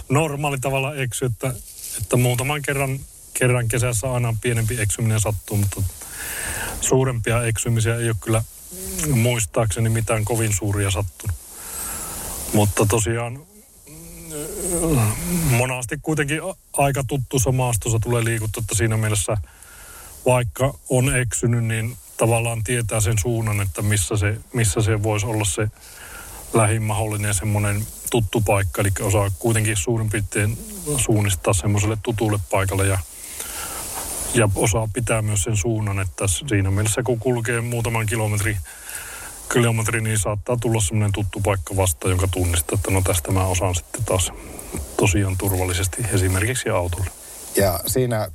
normaali 0.09 0.57
tavalla 0.59 0.95
eksy, 0.95 1.25
että, 1.25 1.53
että 2.01 2.17
muutaman 2.17 2.61
kerran, 2.61 2.99
kerran 3.33 3.67
kesässä 3.67 4.13
aina 4.13 4.35
pienempi 4.41 4.81
eksyminen 4.81 5.19
sattuu, 5.19 5.57
mutta 5.57 5.83
suurempia 6.81 7.43
eksymisiä 7.43 7.95
ei 7.95 8.07
ole 8.07 8.15
kyllä 8.21 8.43
muistaakseni 9.13 9.89
mitään 9.89 10.25
kovin 10.25 10.53
suuria 10.53 10.91
sattunut. 10.91 11.35
Mutta 12.53 12.85
tosiaan 12.85 13.39
monasti 15.49 15.99
kuitenkin 16.01 16.41
aika 16.73 17.03
tuttussa 17.07 17.51
maastossa 17.51 17.99
tulee 17.99 18.23
liikuttu, 18.23 18.59
että 18.59 18.75
siinä 18.75 18.97
mielessä 18.97 19.37
vaikka 20.25 20.73
on 20.89 21.15
eksynyt, 21.15 21.63
niin 21.63 21.97
tavallaan 22.17 22.63
tietää 22.63 22.99
sen 22.99 23.17
suunnan, 23.17 23.61
että 23.61 23.81
missä 23.81 24.17
se, 24.17 24.37
missä 24.53 24.81
se 24.81 25.03
voisi 25.03 25.25
olla 25.25 25.45
se 25.45 25.67
lähin 26.53 26.83
mahdollinen 26.83 27.33
semmoinen 27.33 27.87
tuttu 28.11 28.41
paikka. 28.41 28.81
Eli 28.81 28.89
osaa 29.01 29.31
kuitenkin 29.39 29.77
suurin 29.77 30.09
piirtein 30.09 30.57
suunnistaa 30.97 31.53
semmoiselle 31.53 31.97
tutulle 32.03 32.39
paikalle 32.51 32.87
ja, 32.87 32.99
ja 34.33 34.49
osaa 34.55 34.89
pitää 34.93 35.21
myös 35.21 35.43
sen 35.43 35.57
suunnan, 35.57 35.99
että 35.99 36.27
siinä 36.27 36.71
mielessä 36.71 37.03
kun 37.03 37.19
kulkee 37.19 37.61
muutaman 37.61 38.05
kilometri, 38.05 38.57
kilometri 39.53 40.01
niin 40.01 40.19
saattaa 40.19 40.57
tulla 40.57 40.81
semmoinen 40.81 41.11
tuttu 41.11 41.39
paikka 41.39 41.75
vasta, 41.75 42.09
jonka 42.09 42.27
tunnistaa, 42.27 42.75
että 42.75 42.91
no 42.91 43.01
tästä 43.01 43.31
mä 43.31 43.45
osaan 43.45 43.75
sitten 43.75 44.03
taas 44.03 44.31
tosiaan 44.97 45.37
turvallisesti 45.37 46.05
esimerkiksi 46.13 46.69
autolle. 46.69 47.11
Ja 47.55 47.79
siinä 47.87 48.31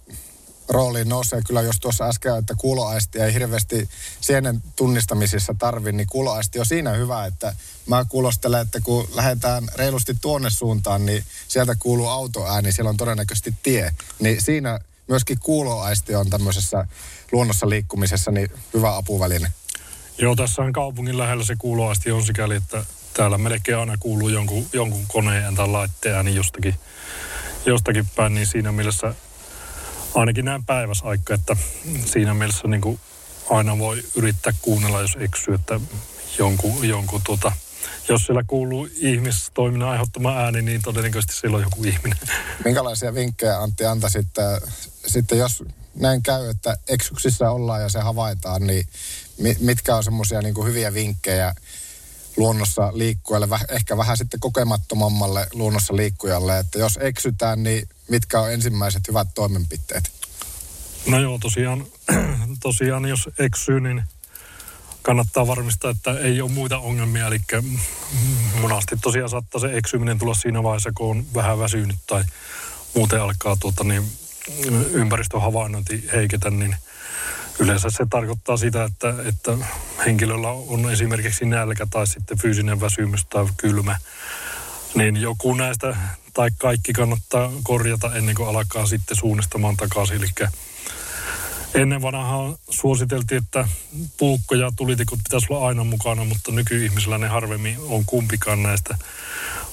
rooliin 0.68 1.08
nousee 1.08 1.40
kyllä, 1.46 1.62
jos 1.62 1.80
tuossa 1.80 2.04
äsken, 2.04 2.38
että 2.38 2.54
kuuloaisti 2.58 3.18
ei 3.18 3.34
hirveästi 3.34 3.88
sienen 4.20 4.62
tunnistamisissa 4.76 5.54
tarvi, 5.58 5.92
niin 5.92 6.06
kuuloaisti 6.10 6.58
on 6.58 6.66
siinä 6.66 6.90
hyvä, 6.90 7.26
että 7.26 7.54
mä 7.86 8.04
kuulostelen, 8.08 8.60
että 8.60 8.80
kun 8.80 9.08
lähdetään 9.14 9.68
reilusti 9.74 10.16
tuonne 10.20 10.50
suuntaan, 10.50 11.06
niin 11.06 11.24
sieltä 11.48 11.76
kuuluu 11.78 12.08
autoääni, 12.08 12.72
siellä 12.72 12.90
on 12.90 12.96
todennäköisesti 12.96 13.54
tie. 13.62 13.94
Niin 14.18 14.42
siinä 14.42 14.80
myöskin 15.08 15.38
kuuloaisti 15.40 16.14
on 16.14 16.30
tämmöisessä 16.30 16.86
luonnossa 17.32 17.68
liikkumisessa 17.68 18.30
niin 18.30 18.50
hyvä 18.74 18.96
apuväline. 18.96 19.52
Joo, 20.18 20.36
tässä 20.36 20.62
on 20.62 20.72
kaupungin 20.72 21.18
lähellä 21.18 21.44
se 21.44 21.54
kuuloaisti 21.58 22.12
on 22.12 22.26
sikäli, 22.26 22.54
että 22.54 22.84
täällä 23.14 23.38
melkein 23.38 23.78
aina 23.78 23.96
kuuluu 24.00 24.28
jonkun, 24.28 24.66
jonkun 24.72 25.06
koneen 25.08 25.54
tai 25.54 25.68
laitteen 25.68 26.16
ääni 26.16 26.34
jostakin, 26.34 26.74
jostakin 27.66 28.06
päin, 28.16 28.34
niin 28.34 28.46
siinä 28.46 28.72
mielessä 28.72 29.14
ainakin 30.14 30.44
näin 30.44 30.64
päiväsaikka, 30.64 31.34
että 31.34 31.56
siinä 32.06 32.34
mielessä 32.34 32.68
niin 32.68 32.80
kuin 32.80 33.00
aina 33.50 33.78
voi 33.78 34.02
yrittää 34.14 34.52
kuunnella, 34.62 35.00
jos 35.00 35.16
eksyy, 35.20 35.54
että 35.54 35.80
jonkun, 36.38 36.88
jonkun 36.88 37.20
tuota, 37.24 37.52
jos 38.08 38.26
siellä 38.26 38.44
kuuluu 38.46 38.88
ihmistoiminnan 38.96 39.88
aiheuttama 39.88 40.36
ääni, 40.36 40.62
niin 40.62 40.82
todennäköisesti 40.82 41.36
siellä 41.36 41.56
on 41.56 41.62
joku 41.62 41.84
ihminen. 41.84 42.18
Minkälaisia 42.64 43.14
vinkkejä 43.14 43.58
Antti 43.58 43.84
antaisit, 43.84 44.26
sitten 45.06 45.38
jos 45.38 45.64
näin 45.94 46.22
käy, 46.22 46.48
että 46.48 46.76
eksyksissä 46.88 47.50
ollaan 47.50 47.82
ja 47.82 47.88
se 47.88 48.00
havaitaan, 48.00 48.66
niin 48.66 48.86
mitkä 49.60 49.96
on 49.96 50.04
semmoisia 50.04 50.42
niin 50.42 50.64
hyviä 50.64 50.94
vinkkejä 50.94 51.54
luonnossa 52.36 52.92
liikkujalle, 52.94 53.48
ehkä 53.68 53.96
vähän 53.96 54.16
sitten 54.16 54.40
kokemattomammalle 54.40 55.46
luonnossa 55.52 55.96
liikkujalle, 55.96 56.58
että 56.58 56.78
jos 56.78 56.98
eksytään, 57.02 57.62
niin 57.62 57.88
mitkä 58.08 58.40
on 58.40 58.52
ensimmäiset 58.52 59.08
hyvät 59.08 59.28
toimenpiteet? 59.34 60.12
No 61.06 61.20
joo, 61.20 61.38
tosiaan, 61.38 61.86
tosiaan 62.62 63.04
jos 63.04 63.28
eksyy, 63.38 63.80
niin 63.80 64.02
kannattaa 65.02 65.46
varmistaa, 65.46 65.90
että 65.90 66.18
ei 66.18 66.40
ole 66.40 66.50
muita 66.50 66.78
ongelmia. 66.78 67.26
Eli 67.26 67.40
monasti 68.60 68.96
tosiaan 69.02 69.30
saattaa 69.30 69.60
se 69.60 69.76
eksyminen 69.76 70.18
tulla 70.18 70.34
siinä 70.34 70.62
vaiheessa, 70.62 70.92
kun 70.94 71.10
on 71.10 71.26
vähän 71.34 71.58
väsynyt 71.58 71.96
tai 72.06 72.24
muuten 72.94 73.22
alkaa 73.22 73.56
tuota, 73.56 73.84
niin, 73.84 74.12
ympäristön 74.90 75.40
havainnointi 75.40 76.08
heiketä, 76.12 76.50
niin 76.50 76.76
yleensä 77.58 77.90
se 77.90 78.06
tarkoittaa 78.10 78.56
sitä, 78.56 78.84
että, 78.84 79.14
että 79.24 79.66
henkilöllä 80.06 80.48
on 80.48 80.92
esimerkiksi 80.92 81.44
nälkä 81.44 81.86
tai 81.90 82.06
sitten 82.06 82.38
fyysinen 82.38 82.80
väsymys 82.80 83.26
tai 83.26 83.46
kylmä. 83.56 83.98
Niin 84.94 85.16
joku 85.16 85.54
näistä 85.54 85.96
tai 86.34 86.50
kaikki 86.58 86.92
kannattaa 86.92 87.52
korjata 87.62 88.14
ennen 88.14 88.34
kuin 88.34 88.48
alkaa 88.48 88.86
sitten 88.86 89.16
suunnistamaan 89.16 89.76
takaisin. 89.76 90.16
Eli 90.16 90.48
ennen 91.74 92.02
vanhaa 92.02 92.56
suositeltiin, 92.70 93.42
että 93.42 93.68
puukko 94.16 94.54
ja 94.54 94.72
tulitikut 94.76 95.18
pitäisi 95.24 95.46
olla 95.50 95.68
aina 95.68 95.84
mukana, 95.84 96.24
mutta 96.24 96.52
nykyihmisillä 96.52 97.18
ne 97.18 97.28
harvemmin 97.28 97.76
on 97.88 98.04
kumpikaan 98.06 98.62
näistä. 98.62 98.98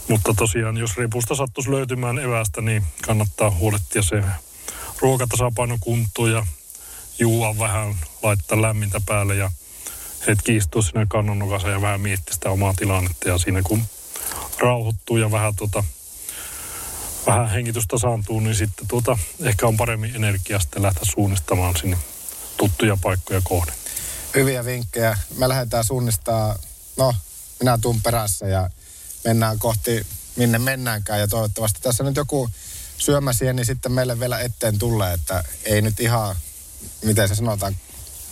Mutta 0.07 0.33
tosiaan, 0.33 0.77
jos 0.77 0.97
repusta 0.97 1.35
sattuisi 1.35 1.71
löytymään 1.71 2.19
evästä, 2.19 2.61
niin 2.61 2.83
kannattaa 3.05 3.51
huolehtia 3.51 4.01
se 4.01 4.23
ruokatasapaino 4.99 5.77
kuntoon 5.79 6.31
ja 6.31 6.45
juua 7.21 7.57
vähän, 7.57 7.95
laittaa 8.23 8.61
lämmintä 8.61 9.01
päälle 9.05 9.35
ja 9.35 9.51
hetki 10.27 10.55
istua 10.55 10.81
siinä 10.81 11.05
kannonnokassa 11.09 11.69
ja 11.69 11.81
vähän 11.81 12.01
miettiä 12.01 12.33
sitä 12.33 12.49
omaa 12.49 12.73
tilannetta. 12.73 13.29
Ja 13.29 13.37
siinä 13.37 13.61
kun 13.61 13.83
rauhoittuu 14.59 15.17
ja 15.17 15.31
vähän 15.31 15.55
tota, 15.55 15.83
vähän 17.27 17.49
hengitys 17.49 17.87
tasaantuu, 17.87 18.39
niin 18.39 18.55
sitten 18.55 18.87
tuota, 18.87 19.17
ehkä 19.39 19.67
on 19.67 19.77
paremmin 19.77 20.15
energiaa 20.15 20.59
sitten 20.59 20.81
lähteä 20.81 21.03
suunnistamaan 21.03 21.75
sinne 21.77 21.97
tuttuja 22.57 22.97
paikkoja 23.01 23.41
kohden. 23.43 23.75
Hyviä 24.35 24.65
vinkkejä. 24.65 25.17
Me 25.37 25.49
lähdetään 25.49 25.83
suunnistaa, 25.83 26.59
no 26.97 27.15
minä 27.59 27.77
tuun 27.77 28.01
perässä 28.01 28.47
ja 28.47 28.69
mennään 29.25 29.59
kohti 29.59 30.05
minne 30.35 30.59
mennäänkään 30.59 31.19
ja 31.19 31.27
toivottavasti 31.27 31.79
tässä 31.81 32.03
nyt 32.03 32.15
joku 32.15 32.49
syömäsieni 32.97 33.65
sitten 33.65 33.91
meille 33.91 34.19
vielä 34.19 34.39
eteen 34.39 34.79
tulee, 34.79 35.13
että 35.13 35.43
ei 35.65 35.81
nyt 35.81 35.99
ihan, 35.99 36.35
miten 37.03 37.27
se 37.27 37.35
sanotaan, 37.35 37.77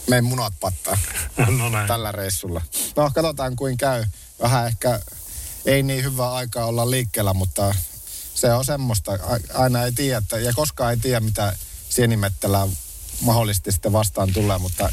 mene 0.08 0.22
munat 0.22 0.54
pattaa 0.60 0.98
No 1.58 1.70
näin. 1.70 1.88
tällä 1.88 2.12
reissulla. 2.12 2.62
No 2.96 3.12
katsotaan 3.14 3.56
kuin 3.56 3.78
käy. 3.78 4.06
Vähän 4.42 4.68
ehkä 4.68 5.00
ei 5.66 5.84
niin 5.84 6.04
hyvää 6.04 6.34
aikaa 6.34 6.66
olla 6.66 6.92
liikkeellä, 6.92 7.34
mutta 7.34 7.76
se 8.34 8.54
on 8.54 8.66
semmoista. 8.66 9.12
Aina 9.54 9.84
ei 9.84 9.92
tiedä, 9.92 10.18
että, 10.18 10.40
ja 10.40 10.54
koskaan 10.54 10.92
ei 10.92 10.98
tiedä, 10.98 11.20
mitä 11.20 11.56
sienimettälää 11.90 12.68
mahdollisesti 13.22 13.72
sitten 13.72 13.94
vastaan 13.94 14.34
tulee, 14.34 14.58
mutta 14.58 14.90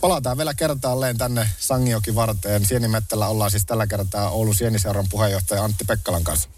palataan 0.00 0.38
vielä 0.38 0.54
kertaalleen 0.54 1.18
tänne 1.18 1.48
Sangioki 1.58 2.14
varteen. 2.14 2.66
Sienimettällä 2.66 3.28
ollaan 3.28 3.50
siis 3.50 3.66
tällä 3.66 3.86
kertaa 3.86 4.30
Oulun 4.30 4.54
Sieniseuran 4.54 5.06
puheenjohtaja 5.10 5.64
Antti 5.64 5.84
Pekkalan 5.84 6.24
kanssa. 6.24 6.48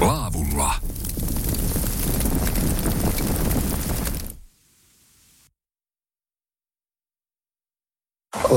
Laavulla. 0.00 0.74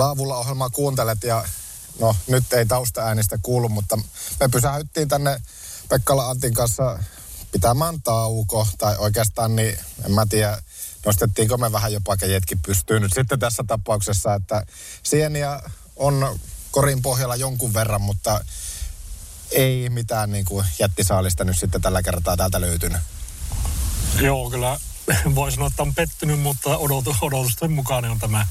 Laavulla 0.01 0.37
ohjelmaa 0.37 0.69
kuuntelet 0.69 1.23
ja 1.23 1.45
no 1.99 2.15
nyt 2.27 2.53
ei 2.53 2.65
taustaäänistä 2.65 3.37
kuulu, 3.41 3.69
mutta 3.69 3.97
me 4.39 4.49
pysähyttiin 4.51 5.07
tänne 5.07 5.41
Pekkala 5.89 6.29
Antin 6.29 6.53
kanssa 6.53 6.99
pitämään 7.51 8.01
tauko, 8.01 8.67
tai 8.77 8.95
oikeastaan 8.97 9.55
niin 9.55 9.79
en 10.05 10.11
mä 10.11 10.25
tiedä, 10.29 10.61
nostettiinko 11.05 11.57
me 11.57 11.71
vähän 11.71 11.93
jopa 11.93 12.17
kejetkin 12.17 12.59
pystyyn 12.65 13.01
nyt 13.01 13.13
sitten 13.15 13.39
tässä 13.39 13.63
tapauksessa, 13.67 14.33
että 14.33 14.65
sieniä 15.03 15.61
on 15.95 16.39
korin 16.71 17.01
pohjalla 17.01 17.35
jonkun 17.35 17.73
verran, 17.73 18.01
mutta 18.01 18.45
ei 19.51 19.89
mitään 19.89 20.31
niin 20.31 20.45
kuin 20.45 20.65
jättisaalista 20.79 21.43
nyt 21.43 21.57
sitten 21.57 21.81
tällä 21.81 22.03
kertaa 22.03 22.37
täältä 22.37 22.61
löytynyt. 22.61 23.01
Joo, 24.21 24.49
kyllä 24.49 24.79
voi 25.35 25.51
sanoa, 25.51 25.67
että 25.67 25.83
on 25.83 25.95
pettynyt, 25.95 26.39
mutta 26.39 26.77
odotu, 26.77 27.15
odotusten 27.21 27.71
mukainen 27.71 28.11
on 28.11 28.19
tämä 28.19 28.47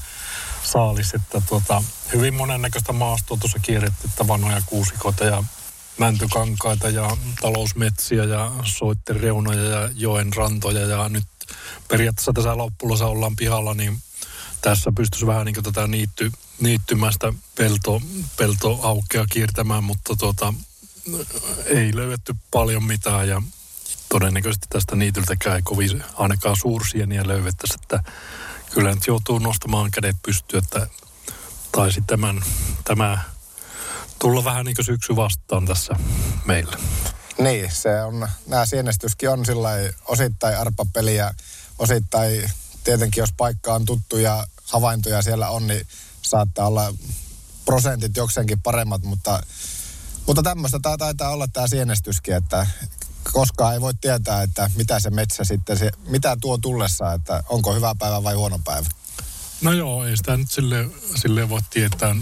saalis. 0.63 1.13
Että 1.13 1.41
tuota, 1.49 1.83
hyvin 2.13 2.33
monennäköistä 2.33 2.93
maastoa 2.93 3.37
tuossa 3.37 3.59
kierretty, 3.59 4.07
että 4.07 4.27
vanhoja 4.27 4.61
kuusikoita 4.65 5.25
ja 5.25 5.43
mäntykankaita 5.97 6.89
ja 6.89 7.17
talousmetsiä 7.41 8.23
ja 8.23 8.51
soitten 8.63 9.19
reunoja 9.19 9.63
ja 9.63 9.89
joen 9.95 10.33
rantoja 10.33 10.85
ja 10.85 11.09
nyt 11.09 11.23
periaatteessa 11.87 12.33
tässä 12.33 12.57
loppulossa 12.57 13.05
ollaan 13.05 13.35
pihalla, 13.35 13.73
niin 13.73 14.01
tässä 14.61 14.91
pystyisi 14.95 15.27
vähän 15.27 15.45
niin 15.45 15.63
tätä 15.63 15.87
niitty, 15.87 16.31
niittymästä 16.59 17.33
pelto, 17.55 18.01
peltoaukkea 18.37 19.25
kiertämään, 19.29 19.83
mutta 19.83 20.15
tuota, 20.19 20.53
ei 21.65 21.95
löydetty 21.95 22.35
paljon 22.51 22.83
mitään 22.83 23.27
ja 23.27 23.41
todennäköisesti 24.09 24.67
tästä 24.69 24.95
niityltäkään 24.95 25.55
ei 25.55 25.61
kovin 25.61 26.03
ainakaan 26.13 26.55
suursieniä 26.55 27.27
löydettäisi, 27.27 27.77
että 27.83 28.03
kyllä 28.73 28.93
nyt 28.93 29.07
joutuu 29.07 29.39
nostamaan 29.39 29.91
kädet 29.91 30.15
pystyyn, 30.25 30.63
että 30.63 30.87
taisi 31.71 32.01
tämän, 32.07 32.41
tämä 32.83 33.23
tulla 34.19 34.43
vähän 34.43 34.65
niin 34.65 34.75
kuin 34.75 34.85
syksy 34.85 35.15
vastaan 35.15 35.65
tässä 35.65 35.93
meillä. 36.45 36.77
Niin, 37.37 37.71
se 37.71 38.01
on, 38.01 38.27
nämä 38.47 38.65
sienestyskin 38.65 39.29
on 39.29 39.45
sillä 39.45 39.69
osittain 40.05 40.57
arpapeliä, 40.57 41.33
osittain 41.79 42.51
tietenkin 42.83 43.21
jos 43.21 43.33
paikka 43.37 43.73
on 43.73 43.85
tuttu 43.85 44.17
ja 44.17 44.47
havaintoja 44.63 45.21
siellä 45.21 45.49
on, 45.49 45.67
niin 45.67 45.87
saattaa 46.21 46.67
olla 46.67 46.93
prosentit 47.65 48.17
jokseenkin 48.17 48.61
paremmat, 48.61 49.03
mutta, 49.03 49.43
mutta 50.27 50.43
tämmöistä 50.43 50.79
tämä 50.81 50.97
taitaa 50.97 51.29
olla 51.29 51.47
tämä 51.47 51.67
sienestyskin, 51.67 52.35
että 52.35 52.67
koskaan 53.33 53.73
ei 53.73 53.81
voi 53.81 53.93
tietää, 53.93 54.41
että 54.41 54.69
mitä 54.75 54.99
se 54.99 55.09
metsä 55.09 55.43
sitten, 55.43 55.77
se, 55.77 55.91
mitä 56.07 56.37
tuo 56.41 56.57
tullessa, 56.57 57.13
että 57.13 57.43
onko 57.49 57.73
hyvä 57.73 57.95
päivä 57.99 58.23
vai 58.23 58.33
huono 58.33 58.59
päivä. 58.65 58.87
No 59.61 59.71
joo, 59.71 60.05
ei 60.05 60.17
sitä 60.17 60.37
nyt 60.37 60.51
sille, 60.51 60.89
sille 61.15 61.49
voi 61.49 61.61
tietää. 61.69 62.15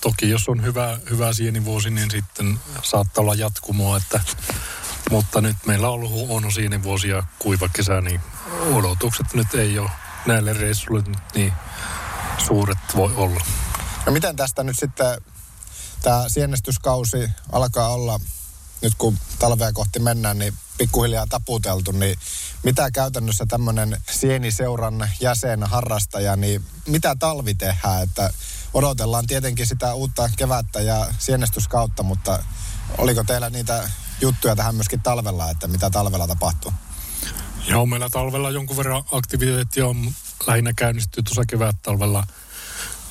Toki 0.00 0.30
jos 0.30 0.48
on 0.48 0.62
hyvä, 0.62 0.98
hyvä 1.10 1.32
sienivuosi, 1.32 1.90
niin 1.90 2.10
sitten 2.10 2.60
saattaa 2.82 3.22
olla 3.22 3.34
jatkumoa, 3.34 3.96
että, 3.96 4.20
mutta 5.10 5.40
nyt 5.40 5.56
meillä 5.66 5.88
on 5.88 5.94
ollut 5.94 6.10
huono 6.10 6.50
sienivuosi 6.50 7.08
ja 7.08 7.22
kuiva 7.38 7.68
kesä, 7.68 8.00
niin 8.00 8.20
odotukset 8.72 9.34
nyt 9.34 9.54
ei 9.54 9.78
ole 9.78 9.90
näille 10.26 10.52
reissuille 10.52 11.04
nyt 11.06 11.34
niin 11.34 11.52
suuret 12.38 12.78
voi 12.96 13.14
olla. 13.14 13.44
No 14.06 14.12
miten 14.12 14.36
tästä 14.36 14.62
nyt 14.62 14.78
sitten 14.78 15.20
tämä 16.02 16.28
sienestyskausi 16.28 17.30
alkaa 17.52 17.88
olla, 17.88 18.20
nyt 18.84 18.94
kun 18.98 19.18
talvea 19.38 19.72
kohti 19.72 19.98
mennään, 19.98 20.38
niin 20.38 20.54
pikkuhiljaa 20.78 21.26
taputeltu, 21.28 21.92
niin 21.92 22.18
mitä 22.62 22.90
käytännössä 22.90 23.44
tämmöinen 23.48 24.00
sieniseuran 24.10 25.10
jäsen, 25.20 25.62
harrastaja, 25.62 26.36
niin 26.36 26.64
mitä 26.88 27.16
talvi 27.18 27.54
tehdään, 27.54 28.02
että 28.02 28.30
odotellaan 28.74 29.26
tietenkin 29.26 29.66
sitä 29.66 29.94
uutta 29.94 30.30
kevättä 30.36 30.80
ja 30.80 31.06
sienestyskautta, 31.18 32.02
mutta 32.02 32.44
oliko 32.98 33.24
teillä 33.24 33.50
niitä 33.50 33.90
juttuja 34.20 34.56
tähän 34.56 34.74
myöskin 34.74 35.02
talvella, 35.02 35.50
että 35.50 35.68
mitä 35.68 35.90
talvella 35.90 36.26
tapahtuu? 36.26 36.72
Joo, 37.68 37.86
meillä 37.86 38.08
talvella 38.10 38.50
jonkun 38.50 38.76
verran 38.76 39.04
aktiviteettia 39.12 39.86
on 39.86 40.12
lähinnä 40.46 40.72
käynnistyy 40.76 41.22
tuossa 41.22 41.44
kevät 41.48 41.76
talvella. 41.82 42.26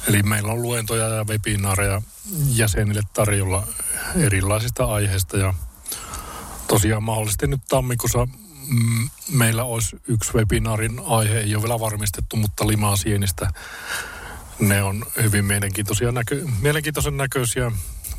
Eli 0.08 0.24
meillä 0.24 0.54
on 0.54 0.62
luentoja 0.62 1.08
ja 1.08 1.24
webinaareja 1.24 2.02
jäsenille 2.48 3.02
tarjolla 3.14 3.68
erilaisista 4.16 4.86
aiheista 4.86 5.38
ja 5.38 5.54
tosiaan 6.68 7.04
mahdollisesti 7.04 7.48
nyt 7.48 7.62
tammikuussa 7.70 8.28
mm, 8.68 9.10
meillä 9.32 9.64
olisi 9.64 9.96
yksi 10.08 10.34
webinaarin 10.34 11.02
aihe, 11.08 11.40
ei 11.40 11.56
ole 11.56 11.64
vielä 11.64 11.80
varmistettu, 11.80 12.36
mutta 12.36 12.68
limaa 12.68 12.96
sienistä. 12.96 13.50
Ne 14.60 14.84
on 14.84 15.06
hyvin 15.22 15.46
mielenkiintoisia, 15.46 16.12
näkö, 16.12 16.46
mielenkiintoisen 16.62 17.18
näköisiä. 17.18 17.72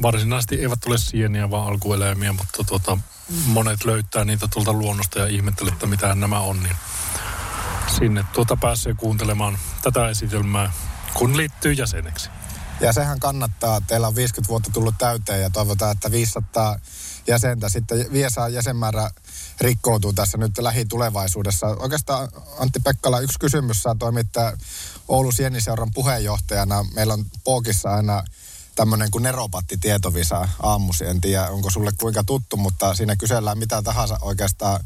Varsinaisesti 0.02 0.60
eivät 0.60 0.84
ole 0.86 0.98
sieniä, 0.98 1.50
vaan 1.50 1.66
alkueläimiä, 1.66 2.32
mutta 2.32 2.64
tuota, 2.64 2.98
monet 3.46 3.84
löytää 3.84 4.24
niitä 4.24 4.48
tuolta 4.52 4.72
luonnosta 4.72 5.18
ja 5.18 5.26
ihmettelee, 5.26 5.72
että 5.72 5.86
mitä 5.86 6.14
nämä 6.14 6.40
on. 6.40 6.62
Niin 6.62 6.76
sinne 7.98 8.24
tuota 8.32 8.56
pääsee 8.56 8.94
kuuntelemaan 8.94 9.58
tätä 9.82 10.08
esitelmää, 10.08 10.72
kun 11.14 11.36
liittyy 11.36 11.72
jäseneksi. 11.72 12.30
Ja 12.80 12.92
sehän 12.92 13.20
kannattaa. 13.20 13.80
Teillä 13.80 14.08
on 14.08 14.16
50 14.16 14.48
vuotta 14.48 14.70
tullut 14.72 14.94
täyteen 14.98 15.42
ja 15.42 15.50
toivotaan, 15.50 15.92
että 15.92 16.10
500 16.10 16.78
jäsentä 17.26 17.68
sitten 17.68 18.12
Viesaa 18.12 18.48
jäsenmäärä 18.48 19.10
rikkoutuu 19.60 20.12
tässä 20.12 20.38
nyt 20.38 20.58
lähitulevaisuudessa. 20.58 21.66
Oikeastaan 21.66 22.28
Antti 22.58 22.80
Pekkala, 22.80 23.20
yksi 23.20 23.38
kysymys 23.38 23.82
saa 23.82 23.94
toimittaa 23.98 24.52
Oulun 25.08 25.32
Sieniseuran 25.32 25.90
puheenjohtajana. 25.94 26.84
Meillä 26.94 27.14
on 27.14 27.24
Pookissa 27.44 27.94
aina 27.94 28.22
tämmöinen 28.74 29.10
kuin 29.10 29.22
Neropatti 29.22 29.76
tietovisa 29.76 30.48
aamusi. 30.62 31.06
En 31.06 31.20
tiedä, 31.20 31.48
onko 31.48 31.70
sulle 31.70 31.90
kuinka 32.00 32.24
tuttu, 32.24 32.56
mutta 32.56 32.94
siinä 32.94 33.16
kysellään 33.16 33.58
mitä 33.58 33.82
tahansa 33.82 34.18
oikeastaan 34.22 34.80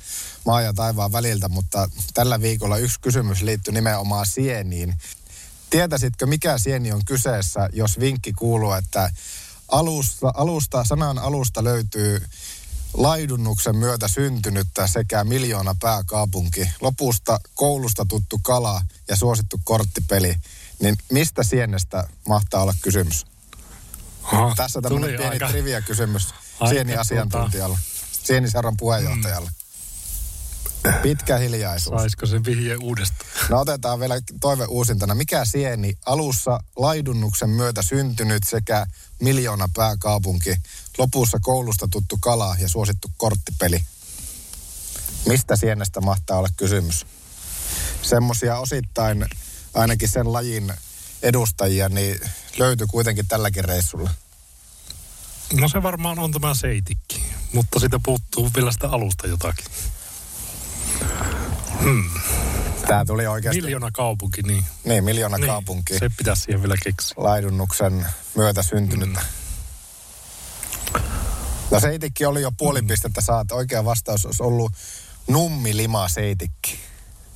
maa 0.46 0.60
ja 0.60 0.72
taivaan 0.72 1.12
väliltä. 1.12 1.48
Mutta 1.48 1.90
tällä 2.14 2.40
viikolla 2.40 2.76
yksi 2.76 3.00
kysymys 3.00 3.42
liittyy 3.42 3.74
nimenomaan 3.74 4.26
sieniin. 4.26 4.94
Tietäisitkö, 5.70 6.26
mikä 6.26 6.58
sieni 6.58 6.92
on 6.92 7.04
kyseessä, 7.04 7.68
jos 7.72 8.00
vinkki 8.00 8.32
kuuluu, 8.32 8.72
että 8.72 9.10
alusta, 9.68 10.30
alusta, 10.34 10.84
sanan 10.84 11.18
alusta 11.18 11.64
löytyy 11.64 12.20
laidunnuksen 12.94 13.76
myötä 13.76 14.08
syntynyttä 14.08 14.86
sekä 14.86 15.24
miljoona 15.24 15.74
pääkaupunki, 15.80 16.70
lopusta 16.80 17.40
koulusta 17.54 18.06
tuttu 18.08 18.40
kala 18.42 18.80
ja 19.08 19.16
suosittu 19.16 19.60
korttipeli, 19.64 20.34
niin 20.80 20.96
mistä 21.12 21.42
sienestä 21.42 22.08
mahtaa 22.28 22.62
olla 22.62 22.74
kysymys? 22.82 23.26
Aha, 24.22 24.54
Tässä 24.56 24.82
tämmöinen 24.82 25.10
pieni 25.10 25.32
aika- 25.32 25.48
trivia 25.48 25.82
kysymys 25.82 26.28
aika 26.60 26.74
sieni-asiantuntijalle, 26.74 27.78
sieniseuran 28.22 28.76
puheenjohtajalle. 28.76 29.50
Pitkä 31.02 31.36
hiljaisuus. 31.36 32.00
Saisiko 32.00 32.26
se 32.26 32.44
vihje 32.44 32.76
uudestaan? 32.76 33.30
No 33.50 33.60
otetaan 33.60 34.00
vielä 34.00 34.14
toive 34.40 34.64
uusintana. 34.64 35.14
Mikä 35.14 35.44
sieni 35.44 35.98
alussa 36.06 36.60
laidunnuksen 36.76 37.50
myötä 37.50 37.82
syntynyt 37.82 38.42
sekä 38.42 38.86
miljoona 39.20 39.68
pääkaupunki, 39.76 40.56
lopussa 40.98 41.38
koulusta 41.40 41.88
tuttu 41.90 42.18
kala 42.20 42.56
ja 42.58 42.68
suosittu 42.68 43.10
korttipeli? 43.16 43.82
Mistä 45.26 45.56
sienestä 45.56 46.00
mahtaa 46.00 46.38
olla 46.38 46.48
kysymys? 46.56 47.06
Semmoisia 48.02 48.58
osittain 48.58 49.26
ainakin 49.74 50.08
sen 50.08 50.32
lajin 50.32 50.72
edustajia 51.22 51.88
niin 51.88 52.20
löytyy 52.58 52.86
kuitenkin 52.86 53.26
tälläkin 53.28 53.64
reissulla. 53.64 54.10
No 55.52 55.68
se 55.68 55.82
varmaan 55.82 56.18
on 56.18 56.32
tämä 56.32 56.54
seitikki, 56.54 57.24
mutta 57.52 57.80
sitä 57.80 58.00
puuttuu 58.04 58.50
vielä 58.56 58.72
sitä 58.72 58.88
alusta 58.88 59.26
jotakin. 59.26 59.66
Tämä 62.86 63.04
tuli 63.04 63.26
oikeasti. 63.26 63.62
Miljoona 63.62 63.90
kaupunki, 63.92 64.42
niin, 64.42 64.64
Niin, 64.84 65.04
miljoona 65.04 65.36
niin 65.36 65.46
kaupunki. 65.46 65.98
se 65.98 66.08
pitäisi 66.16 66.42
siihen 66.42 66.62
vielä 66.62 66.74
keksiä. 66.82 67.14
Laidunnuksen 67.16 68.06
myötä 68.34 68.62
syntynyt. 68.62 69.08
Mm. 69.08 69.16
No 71.70 71.80
seitikki 71.80 72.26
oli 72.26 72.42
jo 72.42 72.52
puoli 72.58 72.82
pistettä 72.82 73.20
saat. 73.20 73.52
Oikea 73.52 73.84
vastaus 73.84 74.26
olisi 74.26 74.42
ollut 74.42 74.72
nummilima 75.26 76.08
seitikki. 76.08 76.78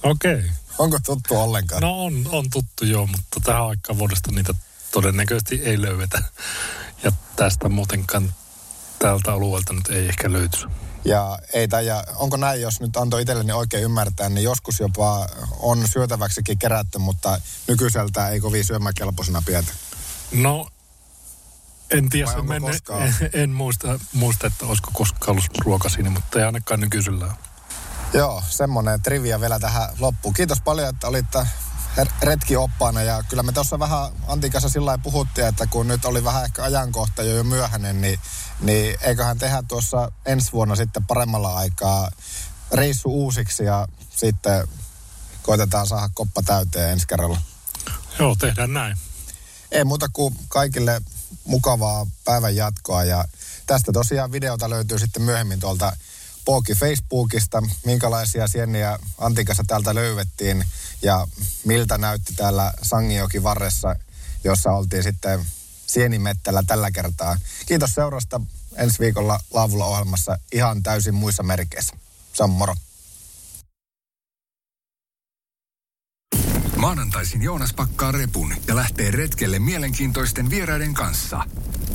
Okei. 0.02 0.34
Okay. 0.34 0.48
Onko 0.78 0.98
tuttu 1.04 1.36
ollenkaan? 1.40 1.82
No 1.82 2.04
on, 2.04 2.26
on 2.30 2.50
tuttu 2.50 2.84
joo, 2.84 3.06
mutta 3.06 3.40
tähän 3.44 3.66
aikaan 3.66 3.98
vuodesta 3.98 4.32
niitä 4.32 4.54
todennäköisesti 4.90 5.60
ei 5.64 5.82
löydetä. 5.82 6.22
Ja 7.04 7.12
tästä 7.36 7.68
muutenkaan 7.68 8.34
tältä 8.98 9.32
alueelta 9.32 9.72
nyt 9.72 9.88
ei 9.88 10.08
ehkä 10.08 10.32
löytyisi. 10.32 10.66
Ja 11.04 11.38
ei 11.52 11.68
ja 11.86 12.04
onko 12.16 12.36
näin, 12.36 12.60
jos 12.60 12.80
nyt 12.80 12.96
antoi 12.96 13.22
itselleni 13.22 13.52
oikein 13.52 13.84
ymmärtää, 13.84 14.28
niin 14.28 14.44
joskus 14.44 14.80
jopa 14.80 15.28
on 15.58 15.88
syötäväksikin 15.88 16.58
kerätty, 16.58 16.98
mutta 16.98 17.40
nykyiseltä 17.68 18.28
ei 18.28 18.40
kovin 18.40 18.64
syömäkelpoisena 18.64 19.42
pidetä. 19.46 19.72
No, 20.32 20.68
en 21.90 22.08
tiedä, 22.08 22.30
en, 22.32 22.62
en, 23.02 23.30
en, 23.42 23.50
muista, 23.50 23.98
muista, 24.12 24.46
että 24.46 24.66
olisiko 24.66 24.90
koskaan 24.94 25.30
ollut 25.30 25.58
ruoka 25.64 25.88
siinä, 25.88 26.10
mutta 26.10 26.38
ei 26.38 26.44
ainakaan 26.44 26.80
nykyisellä 26.80 27.34
Joo, 28.12 28.42
semmoinen 28.48 29.02
trivia 29.02 29.40
vielä 29.40 29.58
tähän 29.58 29.88
loppuun. 29.98 30.34
Kiitos 30.34 30.60
paljon, 30.60 30.88
että 30.88 31.06
olitte 31.08 31.46
retkioppaana 32.22 33.02
ja 33.02 33.22
kyllä 33.28 33.42
me 33.42 33.52
tuossa 33.52 33.78
vähän 33.78 34.12
Antikassa 34.26 34.68
sillä 34.68 34.98
puhuttiin, 34.98 35.46
että 35.46 35.66
kun 35.66 35.88
nyt 35.88 36.04
oli 36.04 36.24
vähän 36.24 36.44
ehkä 36.44 36.62
ajankohta 36.62 37.22
jo, 37.22 37.36
jo 37.36 37.44
myöhäinen, 37.44 38.00
niin, 38.00 38.20
niin 38.60 38.96
eiköhän 39.00 39.38
tehdä 39.38 39.62
tuossa 39.68 40.12
ensi 40.26 40.52
vuonna 40.52 40.76
sitten 40.76 41.04
paremmalla 41.04 41.56
aikaa 41.56 42.10
reissu 42.72 43.08
uusiksi 43.08 43.64
ja 43.64 43.88
sitten 44.10 44.68
koitetaan 45.42 45.86
saada 45.86 46.08
koppa 46.14 46.42
täyteen 46.42 46.90
ensi 46.90 47.06
kerralla. 47.06 47.40
Joo, 48.18 48.36
tehdään 48.36 48.72
näin. 48.72 48.96
Ei 49.70 49.84
muuta 49.84 50.08
kuin 50.12 50.36
kaikille 50.48 51.00
mukavaa 51.44 52.06
päivän 52.24 52.56
jatkoa 52.56 53.04
ja 53.04 53.24
tästä 53.66 53.92
tosiaan 53.92 54.32
videota 54.32 54.70
löytyy 54.70 54.98
sitten 54.98 55.22
myöhemmin 55.22 55.60
tuolta 55.60 55.96
Pooki 56.44 56.74
Facebookista, 56.74 57.62
minkälaisia 57.84 58.46
sieniä 58.46 58.98
Antikassa 59.18 59.64
täältä 59.66 59.94
löydettiin 59.94 60.64
ja 61.02 61.26
miltä 61.64 61.98
näytti 61.98 62.34
täällä 62.36 62.72
Sangioki 62.82 63.42
varressa, 63.42 63.96
jossa 64.44 64.72
oltiin 64.72 65.02
sitten 65.02 65.46
sienimettällä 65.86 66.62
tällä 66.66 66.90
kertaa. 66.90 67.36
Kiitos 67.66 67.94
seurasta 67.94 68.40
ensi 68.76 68.98
viikolla 68.98 69.40
Laavulla 69.54 69.84
ohjelmassa 69.86 70.38
ihan 70.52 70.82
täysin 70.82 71.14
muissa 71.14 71.42
merkeissä. 71.42 71.96
Se 72.32 72.42
on 72.42 72.50
moro. 72.50 72.74
Maanantaisin 76.82 77.42
Joonas 77.42 77.74
pakkaa 77.74 78.12
repun 78.12 78.54
ja 78.68 78.76
lähtee 78.76 79.10
retkelle 79.10 79.58
mielenkiintoisten 79.58 80.50
vieraiden 80.50 80.94
kanssa. 80.94 81.44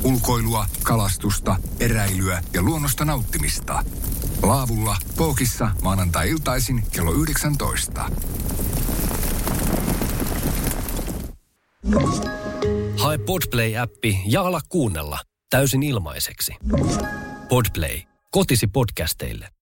Ulkoilua, 0.03 0.65
kalastusta, 0.83 1.55
eräilyä 1.79 2.43
ja 2.53 2.61
luonnosta 2.61 3.05
nauttimista. 3.05 3.83
Laavulla, 4.43 4.97
Pookissa, 5.17 5.71
maanantai-iltaisin 5.81 6.83
kello 6.91 7.11
19. 7.11 8.09
Hae 12.97 13.17
Podplay-appi 13.17 14.17
ja 14.25 14.41
ala 14.41 14.59
kuunnella 14.69 15.19
täysin 15.49 15.83
ilmaiseksi. 15.83 16.55
Podplay, 17.49 18.01
kotisi 18.31 18.67
podcasteille. 18.67 19.56